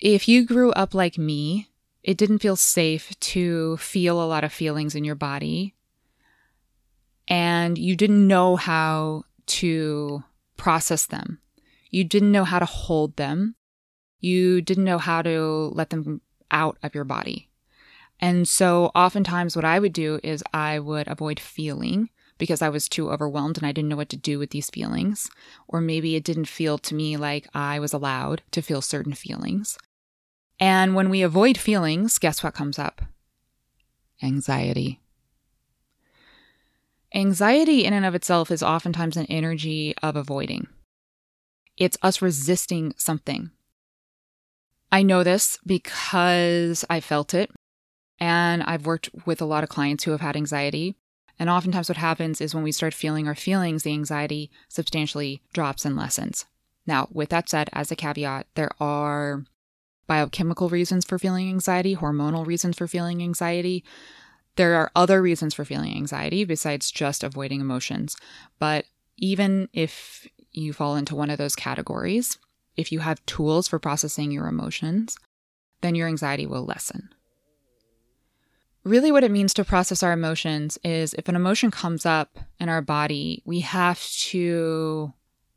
If 0.00 0.28
you 0.28 0.44
grew 0.44 0.72
up 0.72 0.94
like 0.94 1.16
me, 1.16 1.68
it 2.02 2.16
didn't 2.16 2.40
feel 2.40 2.56
safe 2.56 3.18
to 3.20 3.76
feel 3.76 4.20
a 4.20 4.26
lot 4.26 4.42
of 4.42 4.52
feelings 4.52 4.96
in 4.96 5.04
your 5.04 5.14
body, 5.14 5.74
and 7.28 7.78
you 7.78 7.94
didn't 7.94 8.26
know 8.26 8.56
how 8.56 9.22
to 9.46 10.24
process 10.56 11.06
them. 11.06 11.38
You 11.92 12.02
didn't 12.02 12.32
know 12.32 12.44
how 12.44 12.58
to 12.58 12.64
hold 12.64 13.16
them. 13.16 13.54
You 14.18 14.60
didn't 14.60 14.84
know 14.84 14.98
how 14.98 15.22
to 15.22 15.70
let 15.74 15.90
them 15.90 16.22
out 16.50 16.78
of 16.82 16.94
your 16.94 17.04
body. 17.04 17.48
And 18.18 18.48
so, 18.48 18.86
oftentimes, 18.94 19.54
what 19.54 19.64
I 19.64 19.78
would 19.78 19.92
do 19.92 20.18
is 20.22 20.42
I 20.52 20.78
would 20.78 21.06
avoid 21.08 21.38
feeling 21.38 22.08
because 22.38 22.62
I 22.62 22.68
was 22.68 22.88
too 22.88 23.10
overwhelmed 23.10 23.58
and 23.58 23.66
I 23.66 23.72
didn't 23.72 23.88
know 23.88 23.96
what 23.96 24.08
to 24.08 24.16
do 24.16 24.38
with 24.38 24.50
these 24.50 24.70
feelings. 24.70 25.30
Or 25.68 25.80
maybe 25.80 26.16
it 26.16 26.24
didn't 26.24 26.46
feel 26.46 26.78
to 26.78 26.94
me 26.94 27.16
like 27.16 27.48
I 27.54 27.78
was 27.78 27.92
allowed 27.92 28.42
to 28.52 28.62
feel 28.62 28.80
certain 28.80 29.14
feelings. 29.14 29.76
And 30.58 30.94
when 30.94 31.10
we 31.10 31.22
avoid 31.22 31.58
feelings, 31.58 32.18
guess 32.18 32.42
what 32.42 32.54
comes 32.54 32.78
up? 32.78 33.02
Anxiety. 34.22 35.00
Anxiety, 37.14 37.84
in 37.84 37.92
and 37.92 38.06
of 38.06 38.14
itself, 38.14 38.50
is 38.50 38.62
oftentimes 38.62 39.16
an 39.16 39.26
energy 39.26 39.94
of 40.02 40.16
avoiding. 40.16 40.68
It's 41.76 41.98
us 42.02 42.22
resisting 42.22 42.94
something. 42.96 43.50
I 44.90 45.02
know 45.02 45.22
this 45.22 45.58
because 45.64 46.84
I 46.90 47.00
felt 47.00 47.32
it, 47.32 47.50
and 48.18 48.62
I've 48.62 48.86
worked 48.86 49.08
with 49.26 49.40
a 49.40 49.46
lot 49.46 49.64
of 49.64 49.70
clients 49.70 50.04
who 50.04 50.10
have 50.10 50.20
had 50.20 50.36
anxiety. 50.36 50.96
And 51.38 51.48
oftentimes, 51.48 51.88
what 51.88 51.96
happens 51.96 52.40
is 52.40 52.54
when 52.54 52.62
we 52.62 52.72
start 52.72 52.92
feeling 52.94 53.26
our 53.26 53.34
feelings, 53.34 53.82
the 53.82 53.92
anxiety 53.92 54.50
substantially 54.68 55.42
drops 55.54 55.84
and 55.84 55.96
lessens. 55.96 56.44
Now, 56.86 57.08
with 57.10 57.30
that 57.30 57.48
said, 57.48 57.70
as 57.72 57.90
a 57.90 57.96
caveat, 57.96 58.46
there 58.54 58.70
are 58.80 59.44
biochemical 60.06 60.68
reasons 60.68 61.04
for 61.04 61.18
feeling 61.18 61.48
anxiety, 61.48 61.96
hormonal 61.96 62.46
reasons 62.46 62.76
for 62.76 62.86
feeling 62.86 63.22
anxiety. 63.22 63.82
There 64.56 64.74
are 64.74 64.90
other 64.94 65.22
reasons 65.22 65.54
for 65.54 65.64
feeling 65.64 65.96
anxiety 65.96 66.44
besides 66.44 66.90
just 66.90 67.24
avoiding 67.24 67.60
emotions. 67.60 68.16
But 68.58 68.84
even 69.16 69.68
if 69.72 70.26
you 70.52 70.72
fall 70.72 70.96
into 70.96 71.14
one 71.14 71.30
of 71.30 71.38
those 71.38 71.56
categories, 71.56 72.38
if 72.76 72.92
you 72.92 73.00
have 73.00 73.24
tools 73.26 73.68
for 73.68 73.78
processing 73.78 74.30
your 74.30 74.46
emotions, 74.46 75.16
then 75.80 75.94
your 75.94 76.08
anxiety 76.08 76.46
will 76.46 76.64
lessen. 76.64 77.10
Really, 78.84 79.12
what 79.12 79.22
it 79.22 79.30
means 79.30 79.54
to 79.54 79.64
process 79.64 80.02
our 80.02 80.12
emotions 80.12 80.78
is 80.82 81.14
if 81.14 81.28
an 81.28 81.36
emotion 81.36 81.70
comes 81.70 82.04
up 82.04 82.38
in 82.58 82.68
our 82.68 82.82
body, 82.82 83.42
we 83.44 83.60
have 83.60 84.02
to 84.02 85.12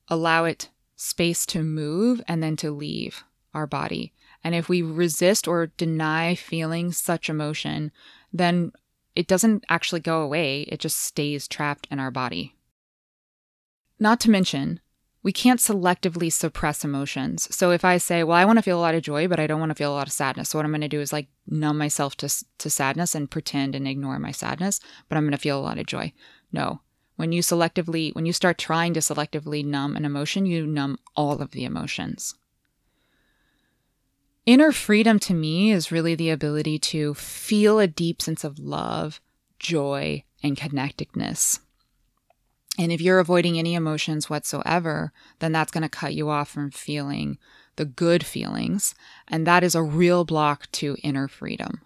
allow 0.08 0.45
it 0.45 0.69
space 0.95 1.45
to 1.47 1.63
move 1.63 2.21
and 2.27 2.43
then 2.43 2.55
to 2.58 2.71
leave 2.71 3.23
our 3.53 3.65
body. 3.65 4.13
And 4.43 4.53
if 4.53 4.69
we 4.69 4.84
resist 4.84 5.47
or 5.47 5.67
deny 5.67 6.36
feeling 6.36 6.91
such 6.91 7.29
emotion, 7.29 7.91
then 8.31 8.71
it 9.15 9.27
doesn't 9.27 9.63
actually 9.69 10.01
go 10.01 10.21
away, 10.21 10.62
it 10.63 10.79
just 10.79 10.99
stays 10.99 11.47
trapped 11.47 11.88
in 11.89 11.99
our 11.99 12.12
body. 12.12 12.55
Not 13.97 14.19
to 14.21 14.29
mention, 14.29 14.81
we 15.25 15.33
can't 15.33 15.59
selectively 15.59 16.31
suppress 16.31 16.85
emotions. 16.85 17.47
So 17.53 17.71
if 17.71 17.83
I 17.83 17.97
say, 17.97 18.23
well, 18.23 18.38
I 18.38 18.45
want 18.45 18.59
to 18.59 18.61
feel 18.61 18.77
a 18.77 18.79
lot 18.79 18.93
of 18.93 19.01
joy, 19.01 19.27
but 19.27 19.39
I 19.39 19.47
don't 19.47 19.59
want 19.59 19.71
to 19.71 19.75
feel 19.75 19.91
a 19.91 19.97
lot 19.97 20.05
of 20.05 20.13
sadness. 20.13 20.49
So 20.49 20.59
what 20.59 20.65
I'm 20.65 20.71
going 20.71 20.81
to 20.81 20.88
do 20.88 21.01
is 21.01 21.11
like 21.11 21.29
numb 21.47 21.79
myself 21.79 22.15
to, 22.17 22.45
to 22.59 22.69
sadness 22.69 23.15
and 23.15 23.31
pretend 23.31 23.73
and 23.73 23.88
ignore 23.88 24.19
my 24.19 24.29
sadness, 24.29 24.79
but 25.09 25.17
I'm 25.17 25.23
going 25.23 25.31
to 25.31 25.39
feel 25.39 25.57
a 25.59 25.65
lot 25.65 25.79
of 25.79 25.88
joy. 25.88 26.13
No. 26.51 26.81
When 27.15 27.31
you 27.31 27.41
selectively, 27.41 28.13
when 28.13 28.27
you 28.27 28.33
start 28.33 28.59
trying 28.59 28.93
to 28.93 28.99
selectively 28.99 29.65
numb 29.65 29.95
an 29.95 30.05
emotion, 30.05 30.45
you 30.45 30.67
numb 30.67 30.99
all 31.15 31.41
of 31.41 31.51
the 31.51 31.65
emotions. 31.65 32.35
Inner 34.45 34.71
freedom 34.71 35.17
to 35.21 35.33
me 35.33 35.71
is 35.71 35.91
really 35.91 36.13
the 36.13 36.29
ability 36.29 36.77
to 36.77 37.15
feel 37.15 37.79
a 37.79 37.88
deep 37.88 38.21
sense 38.21 38.43
of 38.43 38.59
love, 38.59 39.19
joy, 39.57 40.23
and 40.43 40.55
connectedness. 40.55 41.61
And 42.77 42.91
if 42.91 43.01
you're 43.01 43.19
avoiding 43.19 43.57
any 43.57 43.73
emotions 43.73 44.29
whatsoever, 44.29 45.11
then 45.39 45.51
that's 45.51 45.71
going 45.71 45.83
to 45.83 45.89
cut 45.89 46.13
you 46.13 46.29
off 46.29 46.49
from 46.49 46.71
feeling 46.71 47.38
the 47.77 47.85
good 47.85 48.25
feelings. 48.25 48.95
And 49.27 49.45
that 49.47 49.63
is 49.63 49.75
a 49.75 49.83
real 49.83 50.25
block 50.25 50.69
to 50.73 50.97
inner 51.03 51.27
freedom. 51.27 51.81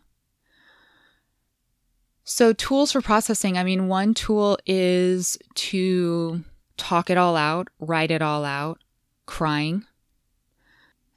So, 2.24 2.54
tools 2.54 2.92
for 2.92 3.02
processing 3.02 3.58
I 3.58 3.64
mean, 3.64 3.88
one 3.88 4.14
tool 4.14 4.60
is 4.68 5.38
to 5.56 6.44
talk 6.78 7.10
it 7.10 7.18
all 7.18 7.36
out, 7.36 7.70
write 7.80 8.12
it 8.12 8.22
all 8.22 8.46
out, 8.46 8.80
crying. 9.26 9.86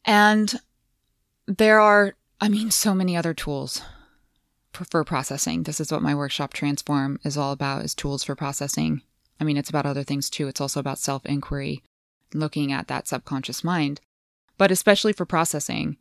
And 0.04 0.54
there 1.46 1.80
are, 1.80 2.14
I 2.40 2.48
mean, 2.48 2.70
so 2.70 2.94
many 2.94 3.16
other 3.16 3.35
tools 3.35 3.82
for, 4.72 5.04
processing. 5.04 5.64
This 5.64 5.80
is 5.80 5.92
what 5.92 6.02
my 6.02 6.14
workshop 6.14 6.52
Transform 6.54 7.18
is 7.24 7.37
all 7.37 7.52
about 7.52 7.85
is 7.85 7.94
tools 7.94 8.24
for 8.24 8.35
processing. 8.35 9.02
I 9.42 9.44
mean, 9.44 9.57
it's 9.57 9.70
about 9.70 9.87
other 9.87 10.05
things 10.05 10.31
too. 10.31 10.46
It's 10.46 10.61
also 10.61 10.78
about 10.78 11.00
self-inquiry, 11.00 11.83
looking 12.33 12.70
at 12.70 12.87
that 12.87 13.09
subconscious 13.09 13.64
mind, 13.64 14.00
but 14.57 14.70
especially 14.70 15.12
for 15.12 15.26
processing. 15.26 15.96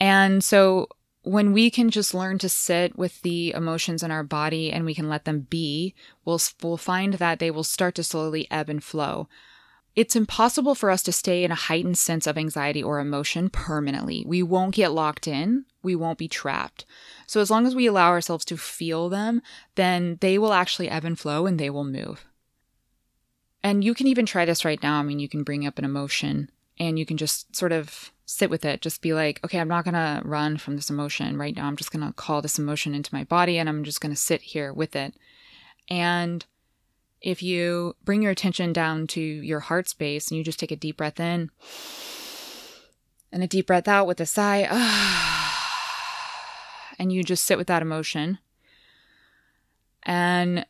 And 0.00 0.42
so 0.42 0.88
when 1.22 1.52
we 1.52 1.70
can 1.70 1.90
just 1.90 2.12
learn 2.12 2.38
to 2.38 2.48
sit 2.48 2.98
with 2.98 3.22
the 3.22 3.52
emotions 3.52 4.02
in 4.02 4.10
our 4.10 4.24
body 4.24 4.72
and 4.72 4.84
we 4.84 4.96
can 4.96 5.08
let 5.08 5.26
them 5.26 5.46
be, 5.48 5.94
we'll, 6.24 6.40
we'll 6.60 6.76
find 6.76 7.14
that 7.14 7.38
they 7.38 7.52
will 7.52 7.62
start 7.62 7.94
to 7.94 8.02
slowly 8.02 8.50
ebb 8.50 8.68
and 8.68 8.82
flow. 8.82 9.28
It's 9.94 10.16
impossible 10.16 10.74
for 10.74 10.90
us 10.90 11.04
to 11.04 11.12
stay 11.12 11.44
in 11.44 11.52
a 11.52 11.54
heightened 11.54 11.98
sense 11.98 12.26
of 12.26 12.36
anxiety 12.36 12.82
or 12.82 12.98
emotion 12.98 13.48
permanently. 13.48 14.24
We 14.26 14.42
won't 14.42 14.74
get 14.74 14.90
locked 14.90 15.28
in, 15.28 15.66
we 15.84 15.94
won't 15.94 16.18
be 16.18 16.26
trapped. 16.26 16.84
So, 17.28 17.40
as 17.40 17.48
long 17.48 17.64
as 17.64 17.76
we 17.76 17.86
allow 17.86 18.08
ourselves 18.08 18.44
to 18.46 18.56
feel 18.56 19.08
them, 19.08 19.40
then 19.76 20.18
they 20.20 20.36
will 20.36 20.52
actually 20.52 20.88
ebb 20.88 21.04
and 21.04 21.16
flow 21.16 21.46
and 21.46 21.60
they 21.60 21.70
will 21.70 21.84
move. 21.84 22.26
And 23.66 23.82
you 23.82 23.94
can 23.94 24.06
even 24.06 24.26
try 24.26 24.44
this 24.44 24.64
right 24.64 24.80
now. 24.80 25.00
I 25.00 25.02
mean, 25.02 25.18
you 25.18 25.28
can 25.28 25.42
bring 25.42 25.66
up 25.66 25.76
an 25.76 25.84
emotion 25.84 26.52
and 26.78 27.00
you 27.00 27.04
can 27.04 27.16
just 27.16 27.56
sort 27.56 27.72
of 27.72 28.12
sit 28.24 28.48
with 28.48 28.64
it. 28.64 28.80
Just 28.80 29.02
be 29.02 29.12
like, 29.12 29.40
okay, 29.44 29.58
I'm 29.58 29.66
not 29.66 29.82
going 29.82 29.94
to 29.94 30.22
run 30.24 30.56
from 30.56 30.76
this 30.76 30.88
emotion 30.88 31.36
right 31.36 31.56
now. 31.56 31.66
I'm 31.66 31.74
just 31.74 31.90
going 31.90 32.06
to 32.06 32.12
call 32.12 32.40
this 32.40 32.60
emotion 32.60 32.94
into 32.94 33.12
my 33.12 33.24
body 33.24 33.58
and 33.58 33.68
I'm 33.68 33.82
just 33.82 34.00
going 34.00 34.14
to 34.14 34.20
sit 34.20 34.40
here 34.40 34.72
with 34.72 34.94
it. 34.94 35.14
And 35.90 36.46
if 37.20 37.42
you 37.42 37.96
bring 38.04 38.22
your 38.22 38.30
attention 38.30 38.72
down 38.72 39.08
to 39.08 39.20
your 39.20 39.58
heart 39.58 39.88
space 39.88 40.30
and 40.30 40.38
you 40.38 40.44
just 40.44 40.60
take 40.60 40.70
a 40.70 40.76
deep 40.76 40.98
breath 40.98 41.18
in 41.18 41.50
and 43.32 43.42
a 43.42 43.48
deep 43.48 43.66
breath 43.66 43.88
out 43.88 44.06
with 44.06 44.20
a 44.20 44.26
sigh, 44.26 44.60
and 47.00 47.12
you 47.12 47.24
just 47.24 47.44
sit 47.44 47.58
with 47.58 47.66
that 47.66 47.82
emotion, 47.82 48.38
and 50.04 50.64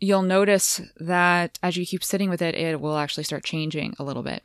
you'll 0.00 0.22
notice 0.22 0.80
that 0.98 1.58
as 1.62 1.76
you 1.76 1.86
keep 1.86 2.04
sitting 2.04 2.30
with 2.30 2.42
it, 2.42 2.54
it 2.54 2.80
will 2.80 2.96
actually 2.96 3.24
start 3.24 3.44
changing 3.44 3.94
a 3.98 4.04
little 4.04 4.22
bit. 4.22 4.42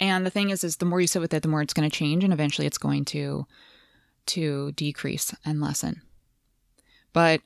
And 0.00 0.26
the 0.26 0.30
thing 0.30 0.50
is, 0.50 0.64
is 0.64 0.78
the 0.78 0.84
more 0.84 1.00
you 1.00 1.06
sit 1.06 1.20
with 1.20 1.32
it, 1.34 1.42
the 1.42 1.48
more 1.48 1.62
it's 1.62 1.74
going 1.74 1.88
to 1.88 1.96
change, 1.96 2.24
and 2.24 2.32
eventually 2.32 2.66
it's 2.66 2.78
going 2.78 3.04
to 3.06 3.46
to 4.24 4.72
decrease 4.72 5.34
and 5.44 5.60
lessen. 5.60 6.02
But 7.12 7.40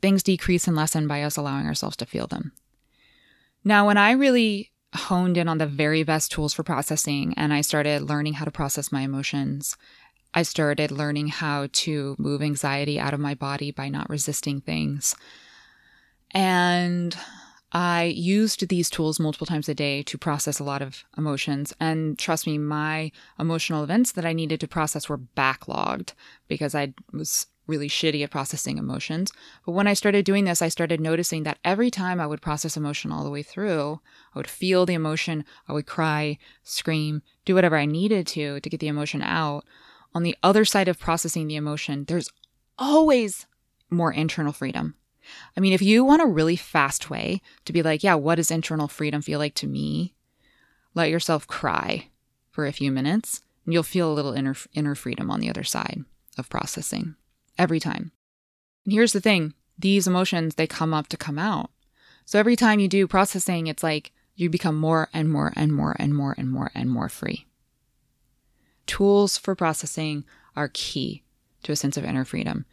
things 0.00 0.22
decrease 0.22 0.66
and 0.66 0.76
lessen 0.76 1.08
by 1.08 1.22
us 1.22 1.36
allowing 1.36 1.66
ourselves 1.66 1.96
to 1.96 2.06
feel 2.06 2.26
them. 2.26 2.52
Now, 3.64 3.86
when 3.86 3.98
I 3.98 4.12
really 4.12 4.70
honed 4.94 5.36
in 5.36 5.48
on 5.48 5.58
the 5.58 5.66
very 5.66 6.02
best 6.02 6.32
tools 6.32 6.54
for 6.54 6.62
processing 6.62 7.34
and 7.36 7.52
I 7.52 7.60
started 7.60 8.02
learning 8.02 8.34
how 8.34 8.44
to 8.44 8.50
process 8.50 8.90
my 8.90 9.02
emotions, 9.02 9.76
I 10.32 10.42
started 10.42 10.90
learning 10.90 11.28
how 11.28 11.68
to 11.72 12.16
move 12.18 12.42
anxiety 12.42 12.98
out 12.98 13.14
of 13.14 13.20
my 13.20 13.34
body 13.34 13.70
by 13.70 13.88
not 13.88 14.08
resisting 14.08 14.60
things. 14.60 15.14
And 16.32 17.16
I 17.72 18.04
used 18.04 18.68
these 18.68 18.90
tools 18.90 19.20
multiple 19.20 19.46
times 19.46 19.68
a 19.68 19.74
day 19.74 20.02
to 20.04 20.18
process 20.18 20.58
a 20.58 20.64
lot 20.64 20.82
of 20.82 21.04
emotions. 21.16 21.72
And 21.78 22.18
trust 22.18 22.46
me, 22.46 22.58
my 22.58 23.12
emotional 23.38 23.84
events 23.84 24.12
that 24.12 24.26
I 24.26 24.32
needed 24.32 24.60
to 24.60 24.68
process 24.68 25.08
were 25.08 25.18
backlogged 25.18 26.14
because 26.48 26.74
I 26.74 26.94
was 27.12 27.46
really 27.68 27.88
shitty 27.88 28.24
at 28.24 28.30
processing 28.32 28.78
emotions. 28.78 29.30
But 29.64 29.72
when 29.72 29.86
I 29.86 29.94
started 29.94 30.24
doing 30.24 30.44
this, 30.44 30.60
I 30.60 30.68
started 30.68 31.00
noticing 31.00 31.44
that 31.44 31.58
every 31.64 31.90
time 31.90 32.20
I 32.20 32.26
would 32.26 32.42
process 32.42 32.76
emotion 32.76 33.12
all 33.12 33.22
the 33.22 33.30
way 33.30 33.44
through, 33.44 34.00
I 34.34 34.38
would 34.38 34.48
feel 34.48 34.84
the 34.84 34.94
emotion, 34.94 35.44
I 35.68 35.72
would 35.72 35.86
cry, 35.86 36.38
scream, 36.64 37.22
do 37.44 37.54
whatever 37.54 37.76
I 37.76 37.86
needed 37.86 38.26
to 38.28 38.58
to 38.58 38.68
get 38.68 38.80
the 38.80 38.88
emotion 38.88 39.22
out. 39.22 39.64
On 40.12 40.24
the 40.24 40.36
other 40.42 40.64
side 40.64 40.88
of 40.88 40.98
processing 40.98 41.46
the 41.46 41.54
emotion, 41.54 42.04
there's 42.06 42.28
always 42.76 43.46
more 43.88 44.12
internal 44.12 44.52
freedom. 44.52 44.96
I 45.56 45.60
mean, 45.60 45.72
if 45.72 45.82
you 45.82 46.04
want 46.04 46.22
a 46.22 46.26
really 46.26 46.56
fast 46.56 47.10
way 47.10 47.40
to 47.64 47.72
be 47.72 47.82
like, 47.82 48.02
yeah, 48.02 48.14
what 48.14 48.36
does 48.36 48.50
internal 48.50 48.88
freedom 48.88 49.22
feel 49.22 49.38
like 49.38 49.54
to 49.56 49.66
me? 49.66 50.14
Let 50.94 51.10
yourself 51.10 51.46
cry 51.46 52.08
for 52.50 52.66
a 52.66 52.72
few 52.72 52.90
minutes 52.90 53.42
and 53.64 53.72
you'll 53.72 53.82
feel 53.82 54.10
a 54.10 54.14
little 54.14 54.32
inner 54.32 54.56
inner 54.74 54.94
freedom 54.94 55.30
on 55.30 55.40
the 55.40 55.48
other 55.48 55.64
side 55.64 56.04
of 56.36 56.48
processing 56.48 57.14
every 57.58 57.80
time. 57.80 58.12
And 58.84 58.92
here's 58.92 59.12
the 59.12 59.20
thing 59.20 59.54
these 59.78 60.06
emotions, 60.06 60.54
they 60.54 60.66
come 60.66 60.92
up 60.92 61.08
to 61.08 61.16
come 61.16 61.38
out. 61.38 61.70
So 62.24 62.38
every 62.38 62.56
time 62.56 62.80
you 62.80 62.88
do 62.88 63.06
processing, 63.06 63.66
it's 63.66 63.82
like 63.82 64.12
you 64.34 64.50
become 64.50 64.76
more 64.76 65.08
and 65.12 65.28
more 65.28 65.52
and 65.56 65.72
more 65.72 65.96
and 65.98 66.14
more 66.14 66.34
and 66.36 66.50
more 66.50 66.70
and 66.74 66.90
more 66.90 67.08
free. 67.08 67.46
Tools 68.86 69.36
for 69.36 69.54
processing 69.54 70.24
are 70.56 70.70
key 70.72 71.22
to 71.62 71.72
a 71.72 71.76
sense 71.76 71.96
of 71.96 72.04
inner 72.04 72.24
freedom. 72.24 72.64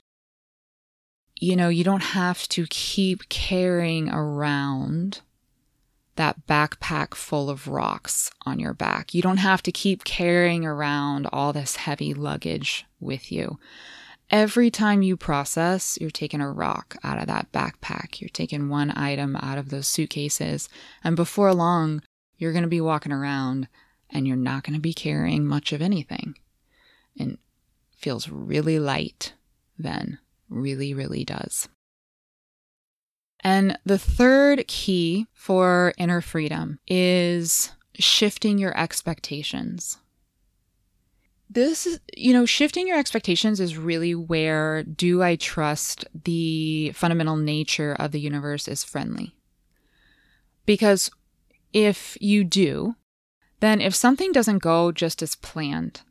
You 1.40 1.56
know, 1.56 1.70
you 1.70 1.84
don't 1.84 2.02
have 2.02 2.48
to 2.50 2.66
keep 2.68 3.30
carrying 3.30 4.10
around 4.10 5.22
that 6.16 6.48
backpack 6.48 7.14
full 7.14 7.50
of 7.50 7.68
rocks 7.68 8.32
on 8.44 8.60
your 8.60 8.74
back. 8.74 9.14
You 9.14 9.22
don't 9.22 9.38
have 9.38 9.62
to 9.64 9.72
keep 9.72 10.04
carrying 10.04 10.66
around 10.66 11.28
all 11.32 11.54
this 11.54 11.76
heavy 11.76 12.14
luggage 12.14 12.86
with 13.00 13.32
you. 13.32 13.60
Every 14.30 14.70
time 14.70 15.04
you 15.04 15.16
process, 15.16 15.98
you're 16.02 16.10
taking 16.10 16.42
a 16.42 16.52
rock 16.52 16.98
out 17.04 17.20
of 17.20 17.28
that 17.28 17.52
backpack. 17.52 18.20
You're 18.20 18.30
taking 18.30 18.68
one 18.68 18.92
item 18.98 19.36
out 19.38 19.60
of 19.60 19.70
those 19.70 19.88
suitcases. 19.88 20.68
And 21.04 21.16
before 21.16 21.54
long, 21.54 22.02
you're 22.38 22.52
going 22.52 22.64
to 22.64 22.68
be 22.68 22.82
walking 22.82 23.12
around 23.12 23.68
and 24.10 24.28
you're 24.28 24.36
not 24.36 24.64
going 24.64 24.74
to 24.74 24.82
be 24.82 24.94
carrying 24.94 25.46
much 25.46 25.72
of 25.72 25.82
anything. 25.82 26.36
And 27.18 27.38
feels 27.96 28.28
really 28.28 28.80
light 28.80 29.34
then. 29.78 30.20
Really, 30.50 30.94
really 30.94 31.24
does. 31.24 31.68
And 33.42 33.78
the 33.86 33.98
third 33.98 34.68
key 34.68 35.28
for 35.34 35.94
inner 35.98 36.22
freedom 36.22 36.80
is 36.88 37.72
shifting 37.94 38.58
your 38.58 38.78
expectations. 38.78 39.98
This, 41.50 41.88
is, 41.88 42.00
you 42.16 42.34
know, 42.34 42.46
shifting 42.46 42.88
your 42.88 42.98
expectations 42.98 43.60
is 43.60 43.78
really 43.78 44.14
where 44.14 44.84
do 44.84 45.24
I 45.24 45.38
trust 45.38 46.06
the 46.26 46.92
fundamental 46.94 47.38
nature 47.38 47.96
of 47.98 48.12
the 48.12 48.20
universe 48.20 48.68
is 48.68 48.84
friendly? 48.84 49.34
Because 50.66 51.10
if 51.72 52.18
you 52.20 52.44
do, 52.44 52.96
then 53.62 53.80
if 53.80 53.96
something 53.96 54.32
doesn't 54.32 54.60
go 54.60 54.92
just 54.92 55.22
as 55.22 55.36
planned, 55.36 56.02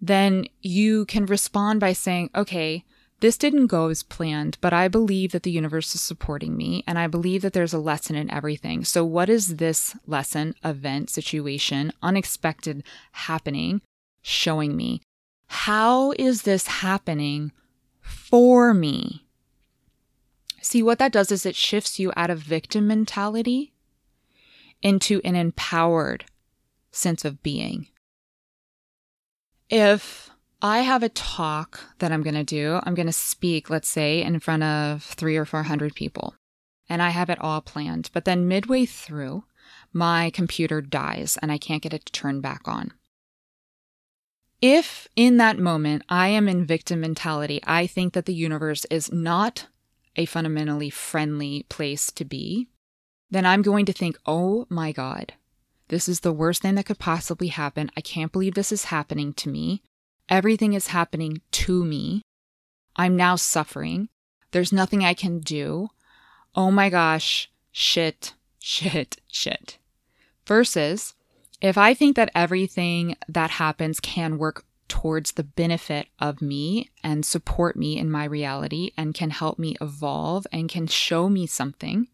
then 0.00 0.46
you 0.62 1.04
can 1.06 1.26
respond 1.26 1.80
by 1.80 1.92
saying, 1.92 2.30
okay, 2.34 2.84
this 3.20 3.36
didn't 3.36 3.66
go 3.66 3.88
as 3.88 4.02
planned, 4.02 4.56
but 4.60 4.72
I 4.72 4.88
believe 4.88 5.32
that 5.32 5.42
the 5.42 5.50
universe 5.50 5.94
is 5.94 6.00
supporting 6.00 6.56
me 6.56 6.82
and 6.86 6.98
I 6.98 7.06
believe 7.06 7.42
that 7.42 7.52
there's 7.52 7.74
a 7.74 7.78
lesson 7.78 8.16
in 8.16 8.30
everything. 8.30 8.84
So, 8.84 9.04
what 9.04 9.28
is 9.28 9.56
this 9.56 9.96
lesson, 10.06 10.54
event, 10.64 11.10
situation, 11.10 11.92
unexpected 12.02 12.82
happening 13.12 13.82
showing 14.22 14.76
me? 14.76 15.02
How 15.48 16.12
is 16.12 16.42
this 16.42 16.66
happening 16.66 17.52
for 18.00 18.72
me? 18.72 19.26
See, 20.62 20.82
what 20.82 20.98
that 20.98 21.12
does 21.12 21.30
is 21.30 21.44
it 21.44 21.56
shifts 21.56 21.98
you 21.98 22.12
out 22.16 22.30
of 22.30 22.38
victim 22.38 22.86
mentality 22.86 23.72
into 24.82 25.20
an 25.24 25.36
empowered 25.36 26.24
sense 26.90 27.24
of 27.24 27.42
being. 27.42 27.88
If 29.68 30.29
I 30.62 30.80
have 30.80 31.02
a 31.02 31.08
talk 31.08 31.80
that 32.00 32.12
I'm 32.12 32.22
going 32.22 32.34
to 32.34 32.44
do. 32.44 32.80
I'm 32.82 32.94
going 32.94 33.06
to 33.06 33.12
speak, 33.12 33.70
let's 33.70 33.88
say, 33.88 34.22
in 34.22 34.40
front 34.40 34.62
of 34.62 35.02
three 35.02 35.36
or 35.36 35.46
400 35.46 35.94
people, 35.94 36.34
and 36.88 37.00
I 37.00 37.10
have 37.10 37.30
it 37.30 37.40
all 37.40 37.62
planned. 37.62 38.10
But 38.12 38.26
then 38.26 38.48
midway 38.48 38.84
through, 38.84 39.44
my 39.92 40.30
computer 40.30 40.80
dies 40.80 41.38
and 41.40 41.50
I 41.50 41.58
can't 41.58 41.82
get 41.82 41.94
it 41.94 42.04
to 42.06 42.12
turn 42.12 42.40
back 42.40 42.68
on. 42.68 42.92
If 44.60 45.08
in 45.16 45.38
that 45.38 45.58
moment 45.58 46.02
I 46.08 46.28
am 46.28 46.46
in 46.46 46.66
victim 46.66 47.00
mentality, 47.00 47.60
I 47.66 47.86
think 47.86 48.12
that 48.12 48.26
the 48.26 48.34
universe 48.34 48.84
is 48.90 49.10
not 49.10 49.66
a 50.16 50.26
fundamentally 50.26 50.90
friendly 50.90 51.64
place 51.70 52.10
to 52.12 52.24
be, 52.24 52.68
then 53.30 53.46
I'm 53.46 53.62
going 53.62 53.86
to 53.86 53.92
think, 53.92 54.18
oh 54.26 54.66
my 54.68 54.92
God, 54.92 55.32
this 55.88 56.08
is 56.08 56.20
the 56.20 56.32
worst 56.32 56.60
thing 56.62 56.74
that 56.74 56.86
could 56.86 56.98
possibly 56.98 57.48
happen. 57.48 57.90
I 57.96 58.02
can't 58.02 58.32
believe 58.32 58.54
this 58.54 58.72
is 58.72 58.84
happening 58.84 59.32
to 59.34 59.48
me. 59.48 59.82
Everything 60.30 60.74
is 60.74 60.86
happening 60.86 61.40
to 61.50 61.84
me. 61.84 62.22
I'm 62.94 63.16
now 63.16 63.34
suffering. 63.34 64.08
There's 64.52 64.72
nothing 64.72 65.04
I 65.04 65.12
can 65.12 65.40
do. 65.40 65.88
Oh 66.54 66.70
my 66.70 66.88
gosh, 66.88 67.50
shit, 67.72 68.34
shit, 68.60 69.16
shit. 69.30 69.78
Versus 70.46 71.14
if 71.60 71.76
I 71.76 71.94
think 71.94 72.16
that 72.16 72.30
everything 72.34 73.16
that 73.28 73.50
happens 73.50 74.00
can 74.00 74.38
work 74.38 74.64
towards 74.88 75.32
the 75.32 75.44
benefit 75.44 76.08
of 76.18 76.42
me 76.42 76.90
and 77.04 77.24
support 77.24 77.76
me 77.76 77.98
in 77.98 78.10
my 78.10 78.24
reality 78.24 78.90
and 78.96 79.14
can 79.14 79.30
help 79.30 79.58
me 79.58 79.76
evolve 79.80 80.46
and 80.52 80.68
can 80.68 80.86
show 80.86 81.28
me 81.28 81.46
something, 81.46 82.08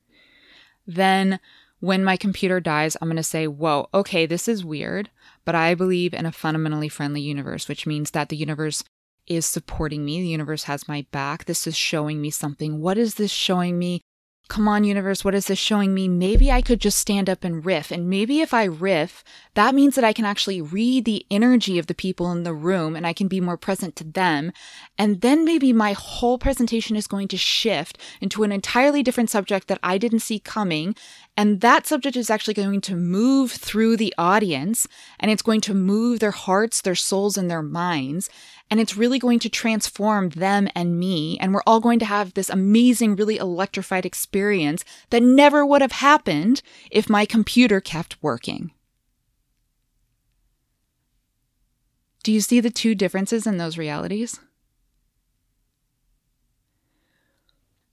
then 0.87 1.41
when 1.87 2.03
my 2.03 2.17
computer 2.17 2.59
dies, 2.59 2.97
I'm 3.01 3.09
going 3.09 3.17
to 3.17 3.23
say, 3.23 3.47
whoa, 3.47 3.89
okay, 3.95 4.27
this 4.27 4.49
is 4.49 4.65
weird, 4.65 5.09
but 5.45 5.55
I 5.55 5.75
believe 5.75 6.13
in 6.13 6.27
a 6.27 6.33
fundamentally 6.33 6.89
friendly 6.89 7.21
universe, 7.21 7.69
which 7.69 7.87
means 7.87 8.11
that 8.11 8.29
the 8.29 8.37
universe 8.37 8.83
is 9.29 9.47
supporting 9.47 10.05
me. 10.05 10.21
The 10.21 10.29
universe 10.29 10.65
has 10.65 10.89
my 10.89 11.07
back. 11.13 11.45
This 11.45 11.65
is 11.67 11.77
showing 11.77 12.21
me 12.21 12.31
something. 12.31 12.81
What 12.81 12.99
is 12.99 13.15
this 13.15 13.31
showing 13.31 13.79
me? 13.79 14.01
Come 14.49 14.69
on, 14.69 14.85
universe, 14.85 15.25
what 15.25 15.35
is 15.35 15.47
this 15.47 15.59
showing 15.59 15.93
me? 15.93 16.07
Maybe 16.07 16.53
I 16.53 16.63
could 16.63 16.81
just 16.81 17.01
stand 17.01 17.29
up 17.29 17.43
and 17.43 17.67
riff. 17.67 17.91
And 17.91 18.09
maybe 18.09 18.41
if 18.41 18.55
I 18.55 18.65
riff, 18.65 19.25
that 19.55 19.75
means 19.75 19.97
that 19.97 20.05
I 20.05 20.13
can 20.13 20.25
actually 20.25 20.61
read 20.61 21.05
the 21.05 21.27
energy 21.33 21.81
of 21.81 21.89
the 21.89 21.95
people 21.95 22.31
in 22.31 22.45
the 22.45 22.55
room 22.55 22.95
and 22.95 23.05
I 23.05 23.13
can 23.13 23.27
be 23.27 23.41
more 23.41 23.57
present 23.57 23.97
to 23.97 24.05
them. 24.05 24.53
And 24.97 25.21
then 25.21 25.45
maybe 25.45 25.73
my 25.73 25.95
whole 25.95 26.39
presentation 26.39 26.95
is 26.95 27.09
going 27.09 27.27
to 27.29 27.37
shift 27.37 27.99
into 28.21 28.45
an 28.45 28.53
entirely 28.53 29.03
different 29.03 29.31
subject 29.31 29.67
that 29.67 29.81
I 29.83 29.99
didn't 29.99 30.21
see 30.21 30.39
coming. 30.39 30.95
And 31.37 31.61
that 31.61 31.87
subject 31.87 32.17
is 32.17 32.31
actually 32.31 32.55
going 32.55 32.81
to 32.83 32.97
move 32.97 33.53
through 33.53 33.99
the 33.99 34.15
audience 34.17 34.89
and 35.21 35.31
it's 35.31 35.43
going 35.43 35.61
to 35.63 35.75
move 35.75 36.19
their 36.19 36.31
hearts, 36.31 36.81
their 36.81 36.95
souls, 36.95 37.37
and 37.37 37.51
their 37.51 37.63
minds. 37.63 38.31
And 38.71 38.81
it's 38.81 38.97
really 38.97 39.19
going 39.19 39.39
to 39.41 39.51
transform 39.51 40.31
them 40.31 40.69
and 40.75 40.99
me. 40.99 41.39
And 41.39 41.53
we're 41.53 41.63
all 41.67 41.81
going 41.81 41.99
to 41.99 42.07
have 42.07 42.33
this 42.33 42.49
amazing, 42.49 43.17
really 43.17 43.37
electrified 43.37 44.07
experience 44.07 44.83
that 45.11 45.23
never 45.23 45.65
would 45.67 45.83
have 45.83 45.93
happened 45.93 46.63
if 46.91 47.11
my 47.11 47.27
computer 47.27 47.81
kept 47.81 48.23
working. 48.23 48.73
Do 52.23 52.33
you 52.33 52.41
see 52.41 52.61
the 52.61 52.71
two 52.71 52.95
differences 52.95 53.47
in 53.47 53.59
those 53.59 53.79
realities? 53.79 54.41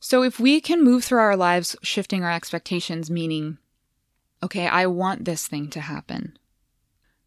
So, 0.06 0.22
if 0.22 0.38
we 0.38 0.60
can 0.60 0.84
move 0.84 1.06
through 1.06 1.22
our 1.22 1.38
lives 1.38 1.78
shifting 1.82 2.26
our 2.26 2.32
expectations, 2.34 3.10
meaning, 3.10 3.58
okay, 4.44 4.68
I 4.68 4.86
want 4.86 5.24
this 5.24 5.48
thing 5.48 5.70
to 5.70 5.80
happen. 5.80 6.38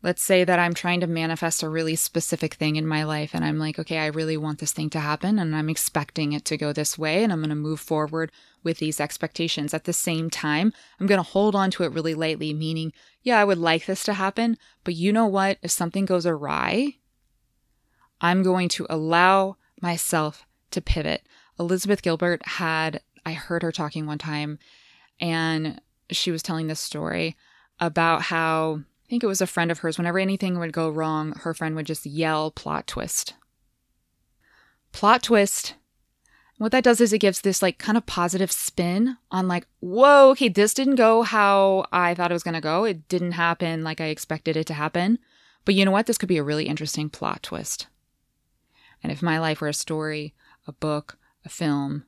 Let's 0.02 0.22
say 0.22 0.44
that 0.44 0.58
I'm 0.58 0.74
trying 0.74 1.00
to 1.00 1.06
manifest 1.06 1.62
a 1.62 1.70
really 1.70 1.96
specific 1.96 2.52
thing 2.52 2.76
in 2.76 2.86
my 2.86 3.02
life, 3.02 3.30
and 3.32 3.46
I'm 3.46 3.58
like, 3.58 3.78
okay, 3.78 3.96
I 4.00 4.08
really 4.08 4.36
want 4.36 4.58
this 4.58 4.72
thing 4.72 4.90
to 4.90 5.00
happen, 5.00 5.38
and 5.38 5.56
I'm 5.56 5.70
expecting 5.70 6.34
it 6.34 6.44
to 6.44 6.58
go 6.58 6.74
this 6.74 6.98
way, 6.98 7.24
and 7.24 7.32
I'm 7.32 7.38
going 7.38 7.48
to 7.48 7.54
move 7.54 7.80
forward 7.80 8.30
with 8.62 8.76
these 8.76 9.00
expectations. 9.00 9.72
At 9.72 9.84
the 9.84 9.94
same 9.94 10.28
time, 10.28 10.70
I'm 11.00 11.06
going 11.06 11.16
to 11.16 11.22
hold 11.30 11.54
on 11.54 11.70
to 11.70 11.84
it 11.84 11.92
really 11.92 12.12
lightly, 12.12 12.52
meaning, 12.52 12.92
yeah, 13.22 13.40
I 13.40 13.44
would 13.44 13.56
like 13.56 13.86
this 13.86 14.04
to 14.04 14.12
happen, 14.12 14.58
but 14.84 14.94
you 14.94 15.14
know 15.14 15.26
what? 15.26 15.56
If 15.62 15.70
something 15.70 16.04
goes 16.04 16.26
awry, 16.26 16.96
I'm 18.20 18.42
going 18.42 18.68
to 18.68 18.86
allow 18.90 19.56
myself 19.80 20.46
to 20.72 20.82
pivot. 20.82 21.22
Elizabeth 21.58 22.02
Gilbert 22.02 22.46
had, 22.46 23.00
I 23.24 23.32
heard 23.32 23.62
her 23.62 23.72
talking 23.72 24.06
one 24.06 24.18
time, 24.18 24.58
and 25.20 25.80
she 26.10 26.30
was 26.30 26.42
telling 26.42 26.66
this 26.66 26.80
story 26.80 27.36
about 27.80 28.22
how 28.22 28.80
I 29.06 29.08
think 29.08 29.22
it 29.22 29.28
was 29.28 29.40
a 29.40 29.46
friend 29.46 29.70
of 29.70 29.78
hers, 29.78 29.98
whenever 29.98 30.18
anything 30.18 30.58
would 30.58 30.72
go 30.72 30.90
wrong, 30.90 31.32
her 31.42 31.54
friend 31.54 31.76
would 31.76 31.86
just 31.86 32.06
yell 32.06 32.50
plot 32.50 32.88
twist. 32.88 33.34
Plot 34.90 35.22
twist. 35.22 35.74
What 36.58 36.72
that 36.72 36.82
does 36.84 37.00
is 37.00 37.12
it 37.12 37.18
gives 37.18 37.42
this 37.42 37.62
like 37.62 37.78
kind 37.78 37.98
of 37.98 38.06
positive 38.06 38.50
spin 38.50 39.16
on 39.30 39.46
like, 39.46 39.66
whoa, 39.80 40.30
okay, 40.30 40.48
this 40.48 40.74
didn't 40.74 40.96
go 40.96 41.22
how 41.22 41.86
I 41.92 42.14
thought 42.14 42.30
it 42.30 42.34
was 42.34 42.42
going 42.42 42.54
to 42.54 42.60
go. 42.60 42.84
It 42.84 43.06
didn't 43.08 43.32
happen 43.32 43.84
like 43.84 44.00
I 44.00 44.06
expected 44.06 44.56
it 44.56 44.66
to 44.68 44.74
happen. 44.74 45.18
But 45.64 45.74
you 45.74 45.84
know 45.84 45.90
what? 45.90 46.06
This 46.06 46.18
could 46.18 46.28
be 46.28 46.38
a 46.38 46.42
really 46.42 46.66
interesting 46.66 47.10
plot 47.10 47.42
twist. 47.42 47.88
And 49.02 49.12
if 49.12 49.22
my 49.22 49.38
life 49.38 49.60
were 49.60 49.68
a 49.68 49.74
story, 49.74 50.34
a 50.66 50.72
book, 50.72 51.18
a 51.46 51.48
film, 51.48 52.04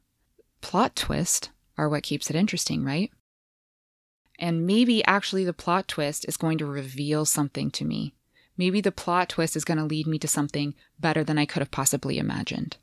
plot 0.61 0.95
twist 0.95 1.51
are 1.79 1.89
what 1.89 2.03
keeps 2.03 2.29
it 2.29 2.37
interesting, 2.37 2.85
right? 2.85 3.11
And 4.39 4.67
maybe 4.67 5.05
actually 5.05 5.45
the 5.45 5.53
plot 5.53 5.89
twist 5.89 6.27
is 6.29 6.37
going 6.37 6.59
to 6.59 6.67
reveal 6.67 7.25
something 7.25 7.71
to 7.73 7.85
me. 7.85 8.15
Maybe 8.57 8.81
the 8.81 8.93
plot 8.93 9.31
twist 9.31 9.57
is 9.57 9.65
going 9.65 9.79
to 9.79 9.85
lead 9.85 10.07
me 10.07 10.19
to 10.19 10.29
something 10.29 10.75
better 10.99 11.25
than 11.25 11.39
I 11.39 11.47
could 11.47 11.61
have 11.61 11.71
possibly 11.71 12.19
imagined. 12.19 12.77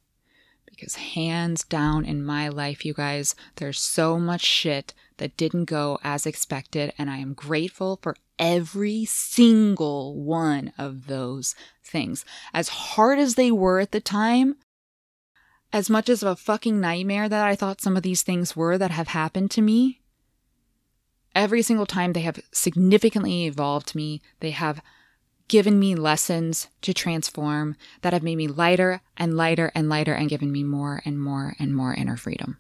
Because 0.66 0.96
hands 0.96 1.64
down 1.64 2.06
in 2.06 2.26
my 2.26 2.48
life, 2.50 2.86
you 2.86 2.94
guys, 2.94 3.36
there's 3.58 3.80
so 3.80 4.18
much 4.18 4.42
shit 4.42 4.94
that 5.18 5.38
didn't 5.38 5.66
go 5.66 6.00
as 6.04 6.26
expected, 6.26 6.94
and 6.98 7.10
I 7.10 7.18
am 7.18 7.34
grateful 7.34 8.00
for 8.02 8.16
every 8.40 9.06
single 9.06 10.16
one 10.16 10.74
of 10.78 11.08
those 11.08 11.56
things. 11.84 12.26
As 12.54 12.70
hard 12.70 13.20
as 13.20 13.36
they 13.36 13.52
were 13.52 13.80
at 13.80 13.92
the 13.92 14.02
time, 14.02 14.56
as 15.76 15.90
much 15.90 16.08
as 16.08 16.24
of 16.24 16.30
a 16.30 16.36
fucking 16.38 16.80
nightmare 16.80 17.28
that 17.28 17.46
I 17.46 17.54
thought 17.54 17.82
some 17.82 17.98
of 17.98 18.02
these 18.02 18.24
things 18.24 18.56
were 18.56 18.78
that 18.78 18.92
have 18.92 19.10
happened 19.10 19.52
to 19.52 19.62
me, 19.62 20.00
every 21.36 21.62
single 21.62 21.86
time 21.86 22.14
they 22.14 22.22
have 22.22 22.40
significantly 22.54 23.44
evolved 23.44 23.94
me. 23.94 24.22
They 24.40 24.52
have 24.52 24.82
given 25.50 25.78
me 25.78 25.94
lessons 25.94 26.70
to 26.84 26.94
transform 26.94 27.76
that 28.04 28.14
have 28.14 28.24
made 28.24 28.38
me 28.38 28.48
lighter 28.48 29.02
and 29.18 29.36
lighter 29.36 29.70
and 29.76 29.90
lighter 29.90 30.14
and 30.14 30.30
given 30.30 30.50
me 30.50 30.64
more 30.64 31.02
and 31.04 31.22
more 31.22 31.58
and 31.60 31.76
more 31.76 31.94
inner 31.94 32.16
freedom. 32.16 32.58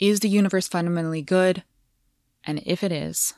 Is 0.00 0.18
the 0.18 0.28
universe 0.28 0.66
fundamentally 0.66 1.22
good? 1.22 1.62
And 2.42 2.60
if 2.66 2.82
it 2.82 2.90
is, 2.90 3.34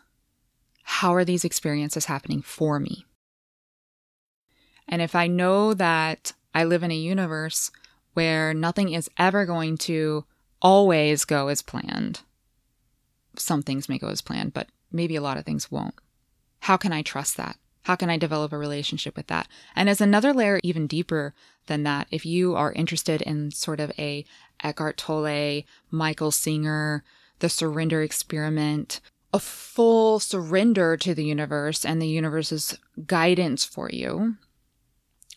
how 0.82 1.14
are 1.14 1.26
these 1.26 1.44
experiences 1.44 2.06
happening 2.06 2.40
for 2.40 2.80
me? 2.80 3.04
And 4.88 5.02
if 5.02 5.14
I 5.14 5.26
know 5.26 5.74
that 5.74 6.32
I 6.54 6.64
live 6.64 6.82
in 6.82 6.90
a 6.90 6.96
universe 6.96 7.70
where 8.14 8.54
nothing 8.54 8.92
is 8.92 9.10
ever 9.18 9.44
going 9.44 9.76
to 9.78 10.24
always 10.62 11.24
go 11.24 11.48
as 11.48 11.62
planned. 11.62 12.20
Some 13.36 13.62
things 13.62 13.88
may 13.88 13.98
go 13.98 14.08
as 14.08 14.20
planned, 14.20 14.54
but 14.54 14.68
maybe 14.92 15.16
a 15.16 15.20
lot 15.20 15.36
of 15.36 15.44
things 15.44 15.70
won't. 15.70 15.94
How 16.60 16.76
can 16.76 16.92
I 16.92 17.02
trust 17.02 17.36
that? 17.36 17.56
How 17.82 17.96
can 17.96 18.08
I 18.08 18.16
develop 18.16 18.52
a 18.52 18.58
relationship 18.58 19.16
with 19.16 19.26
that? 19.26 19.46
And 19.76 19.90
as 19.90 20.00
another 20.00 20.32
layer, 20.32 20.58
even 20.62 20.86
deeper 20.86 21.34
than 21.66 21.82
that, 21.82 22.06
if 22.10 22.24
you 22.24 22.54
are 22.54 22.72
interested 22.72 23.20
in 23.20 23.50
sort 23.50 23.80
of 23.80 23.92
a 23.98 24.24
Eckhart 24.62 24.96
Tolle, 24.96 25.64
Michael 25.90 26.30
Singer, 26.30 27.04
the 27.40 27.50
surrender 27.50 28.00
experiment, 28.00 29.00
a 29.34 29.38
full 29.38 30.18
surrender 30.20 30.96
to 30.96 31.14
the 31.14 31.24
universe 31.24 31.84
and 31.84 32.00
the 32.00 32.08
universe's 32.08 32.78
guidance 33.06 33.64
for 33.64 33.90
you, 33.90 34.36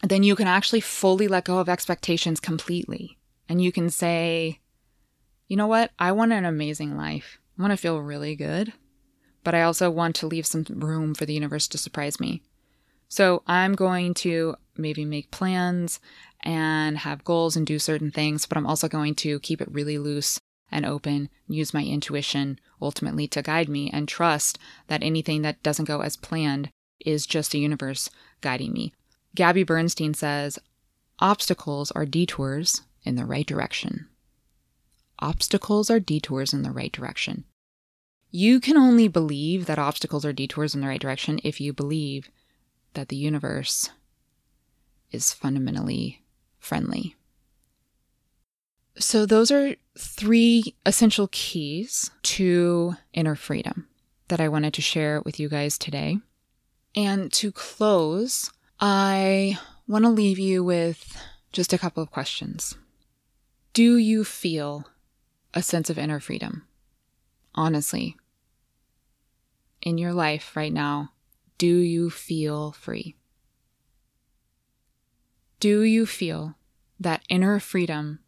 then 0.03 0.23
you 0.23 0.35
can 0.35 0.47
actually 0.47 0.81
fully 0.81 1.27
let 1.27 1.45
go 1.45 1.59
of 1.59 1.69
expectations 1.69 2.39
completely. 2.39 3.17
And 3.49 3.61
you 3.61 3.71
can 3.71 3.89
say, 3.89 4.59
you 5.47 5.55
know 5.55 5.67
what? 5.67 5.91
I 5.97 6.11
want 6.11 6.33
an 6.33 6.45
amazing 6.45 6.97
life. 6.97 7.39
I 7.57 7.61
want 7.61 7.71
to 7.71 7.77
feel 7.77 7.99
really 7.99 8.35
good 8.35 8.73
but 9.47 9.55
I 9.55 9.61
also 9.61 9.89
want 9.89 10.17
to 10.17 10.27
leave 10.27 10.45
some 10.45 10.65
room 10.67 11.15
for 11.15 11.25
the 11.25 11.33
universe 11.33 11.69
to 11.69 11.77
surprise 11.77 12.19
me. 12.19 12.41
So 13.07 13.43
I'm 13.47 13.75
going 13.75 14.13
to 14.15 14.57
maybe 14.75 15.05
make 15.05 15.31
plans 15.31 16.01
and 16.41 16.97
have 16.97 17.23
goals 17.23 17.55
and 17.55 17.65
do 17.65 17.79
certain 17.79 18.11
things, 18.11 18.45
but 18.45 18.57
I'm 18.57 18.67
also 18.67 18.89
going 18.89 19.15
to 19.15 19.39
keep 19.39 19.61
it 19.61 19.71
really 19.71 19.97
loose 19.97 20.37
and 20.69 20.85
open, 20.85 21.29
use 21.47 21.73
my 21.73 21.85
intuition 21.85 22.59
ultimately 22.81 23.25
to 23.29 23.41
guide 23.41 23.69
me 23.69 23.89
and 23.89 24.05
trust 24.05 24.59
that 24.87 25.01
anything 25.01 25.43
that 25.43 25.63
doesn't 25.63 25.85
go 25.85 26.01
as 26.01 26.17
planned 26.17 26.69
is 27.05 27.25
just 27.25 27.51
the 27.51 27.59
universe 27.59 28.09
guiding 28.41 28.73
me. 28.73 28.93
Gabby 29.37 29.61
Bernstein 29.61 30.15
says, 30.15 30.57
obstacles 31.19 31.91
are 31.91 32.07
detours 32.07 32.81
in 33.03 33.17
the 33.17 33.25
right 33.25 33.45
direction. 33.45 34.07
Obstacles 35.19 35.91
are 35.91 35.99
detours 35.99 36.53
in 36.53 36.63
the 36.63 36.71
right 36.71 36.91
direction. 36.91 37.43
You 38.31 38.59
can 38.59 38.77
only 38.77 39.07
believe 39.07 39.67
that 39.67 39.77
obstacles 39.77 40.25
are 40.25 40.33
detours 40.33 40.73
in 40.73 40.81
the 40.81 40.87
right 40.87 40.99
direction 40.99 41.39
if 41.43 41.61
you 41.61 41.71
believe 41.71 42.31
that 42.95 43.09
the 43.09 43.15
universe 43.15 43.91
is 45.11 45.33
fundamentally 45.33 46.23
friendly. 46.57 47.15
So, 48.97 49.27
those 49.27 49.51
are 49.51 49.75
three 49.95 50.73
essential 50.83 51.29
keys 51.31 52.09
to 52.23 52.95
inner 53.13 53.35
freedom 53.35 53.87
that 54.29 54.41
I 54.41 54.49
wanted 54.49 54.73
to 54.73 54.81
share 54.81 55.21
with 55.21 55.39
you 55.39 55.47
guys 55.47 55.77
today. 55.77 56.17
And 56.95 57.31
to 57.33 57.51
close, 57.51 58.49
I 58.79 59.57
want 59.87 60.05
to 60.05 60.09
leave 60.09 60.39
you 60.39 60.63
with 60.63 61.17
just 61.51 61.73
a 61.73 61.77
couple 61.77 62.03
of 62.03 62.11
questions. 62.11 62.77
Do 63.73 63.97
you 63.97 64.23
feel 64.23 64.87
a 65.53 65.61
sense 65.61 65.89
of 65.89 65.97
inner 65.97 66.19
freedom? 66.19 66.67
honestly, 67.57 68.15
in 69.81 69.97
your 69.97 70.13
life 70.13 70.55
right 70.55 70.71
now, 70.71 71.11
do 71.57 71.77
you 71.79 72.09
feel 72.09 72.71
free? 72.71 73.15
Do 75.59 75.81
you 75.81 76.05
feel 76.05 76.55
that 76.99 77.23
inner 77.29 77.59
freedom 77.59 78.19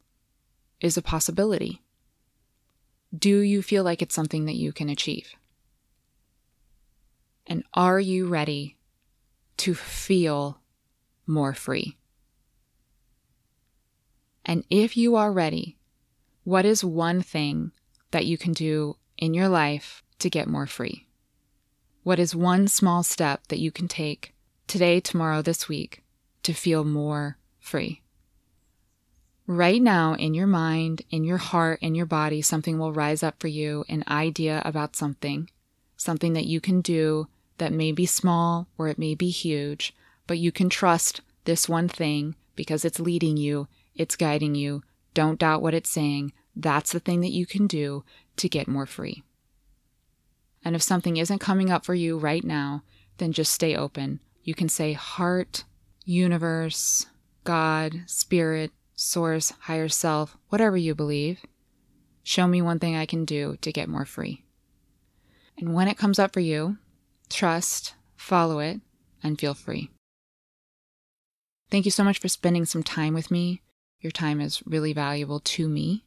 is 0.82 0.98
a 0.98 1.02
possibility? 1.02 1.84
Do 3.16 3.40
you 3.40 3.62
feel 3.62 3.84
like 3.84 4.02
it's 4.02 4.16
something 4.16 4.46
that 4.46 4.56
you 4.56 4.74
can 4.74 4.90
achieve? 4.90 5.36
And 7.46 7.64
are 7.74 8.00
you 8.00 8.28
ready 8.28 8.78
to 9.60 9.76
feel 9.76 10.60
more 11.28 11.54
free? 11.54 11.98
And 14.46 14.64
if 14.70 14.98
you 14.98 15.16
are 15.16 15.32
ready, 15.32 15.78
what 16.44 16.66
is 16.66 16.84
one 16.84 17.22
thing 17.22 17.72
that 18.12 18.26
you 18.26 18.38
can 18.38 18.54
do 18.54 18.96
in 19.18 19.34
your 19.34 19.48
life 19.48 20.02
to 20.20 20.30
get 20.30 20.48
more 20.48 20.66
free? 20.66 21.08
What 22.04 22.20
is 22.20 22.36
one 22.36 22.68
small 22.68 23.04
step 23.04 23.48
that 23.50 23.60
you 23.60 23.72
can 23.72 23.88
take 23.88 24.34
today, 24.66 25.00
tomorrow, 25.00 25.42
this 25.42 25.70
week 25.70 26.04
to 26.44 26.54
feel 26.54 26.84
more 26.84 27.38
free? 27.60 28.02
Right 29.46 29.82
now, 29.82 30.14
in 30.14 30.34
your 30.34 30.48
mind, 30.48 31.02
in 31.10 31.24
your 31.24 31.38
heart, 31.38 31.80
in 31.82 31.96
your 31.96 32.06
body, 32.06 32.42
something 32.42 32.80
will 32.80 32.94
rise 32.94 33.24
up 33.24 33.40
for 33.40 33.48
you 33.48 33.84
an 33.90 34.04
idea 34.08 34.62
about 34.64 34.96
something, 34.96 35.50
something 35.98 36.34
that 36.34 36.46
you 36.46 36.62
can 36.62 36.82
do 36.82 37.28
that 37.60 37.72
may 37.72 37.92
be 37.92 38.06
small 38.06 38.68
or 38.78 38.88
it 38.88 38.98
may 38.98 39.16
be 39.16 39.30
huge, 39.30 39.96
but 40.28 40.40
you 40.40 40.52
can 40.52 40.70
trust 40.70 41.22
this 41.46 41.70
one 41.70 41.88
thing 41.88 42.36
because 42.56 42.84
it's 42.84 43.00
leading 43.00 43.38
you, 43.38 43.68
it's 43.96 44.16
guiding 44.16 44.56
you. 44.56 44.84
Don't 45.14 45.40
doubt 45.40 45.62
what 45.62 45.74
it's 45.74 45.90
saying. 45.90 46.34
That's 46.56 46.92
the 46.92 47.00
thing 47.00 47.22
that 47.22 47.32
you 47.32 47.46
can 47.46 47.68
do 47.68 48.04
to 48.38 48.50
get 48.50 48.68
more 48.68 48.86
free. 48.86 49.24
And 50.64 50.76
if 50.76 50.82
something 50.82 51.18
isn't 51.18 51.40
coming 51.40 51.72
up 51.72 51.86
for 51.86 51.96
you 51.96 52.18
right 52.18 52.44
now, 52.44 52.84
then 53.18 53.32
just 53.32 53.54
stay 53.54 53.76
open. 53.76 54.20
You 54.44 54.54
can 54.54 54.70
say 54.70 54.94
heart, 54.94 55.64
universe, 56.06 57.06
God, 57.44 58.04
spirit, 58.08 58.72
source, 58.96 59.54
higher 59.62 59.90
self, 59.90 60.38
whatever 60.50 60.78
you 60.78 60.94
believe. 60.96 61.40
Show 62.24 62.48
me 62.48 62.62
one 62.62 62.80
thing 62.80 62.96
I 62.96 63.06
can 63.06 63.26
do 63.26 63.58
to 63.62 63.72
get 63.72 63.90
more 63.90 64.06
free. 64.06 64.44
And 65.58 65.74
when 65.74 65.88
it 65.88 65.98
comes 65.98 66.20
up 66.20 66.34
for 66.34 66.40
you, 66.40 66.78
trust, 67.30 67.94
follow 68.16 68.60
it, 68.60 68.82
and 69.24 69.40
feel 69.40 69.54
free. 69.54 69.90
Thank 71.70 71.86
you 71.86 71.92
so 71.92 72.04
much 72.04 72.20
for 72.20 72.28
spending 72.28 72.66
some 72.66 72.84
time 72.84 73.14
with 73.14 73.30
me. 73.30 73.62
Your 74.00 74.12
time 74.12 74.42
is 74.42 74.64
really 74.66 74.94
valuable 74.94 75.40
to 75.42 75.68
me. 75.68 76.04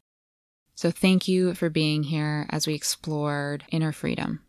So 0.75 0.91
thank 0.91 1.27
you 1.27 1.53
for 1.53 1.69
being 1.69 2.03
here 2.03 2.47
as 2.49 2.67
we 2.67 2.73
explored 2.73 3.63
inner 3.69 3.91
freedom. 3.91 4.41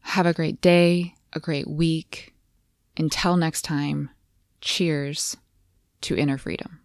Have 0.00 0.26
a 0.26 0.34
great 0.34 0.60
day, 0.60 1.14
a 1.32 1.40
great 1.40 1.68
week. 1.68 2.34
Until 2.96 3.36
next 3.36 3.62
time, 3.62 4.10
cheers 4.60 5.36
to 6.02 6.16
inner 6.16 6.38
freedom. 6.38 6.80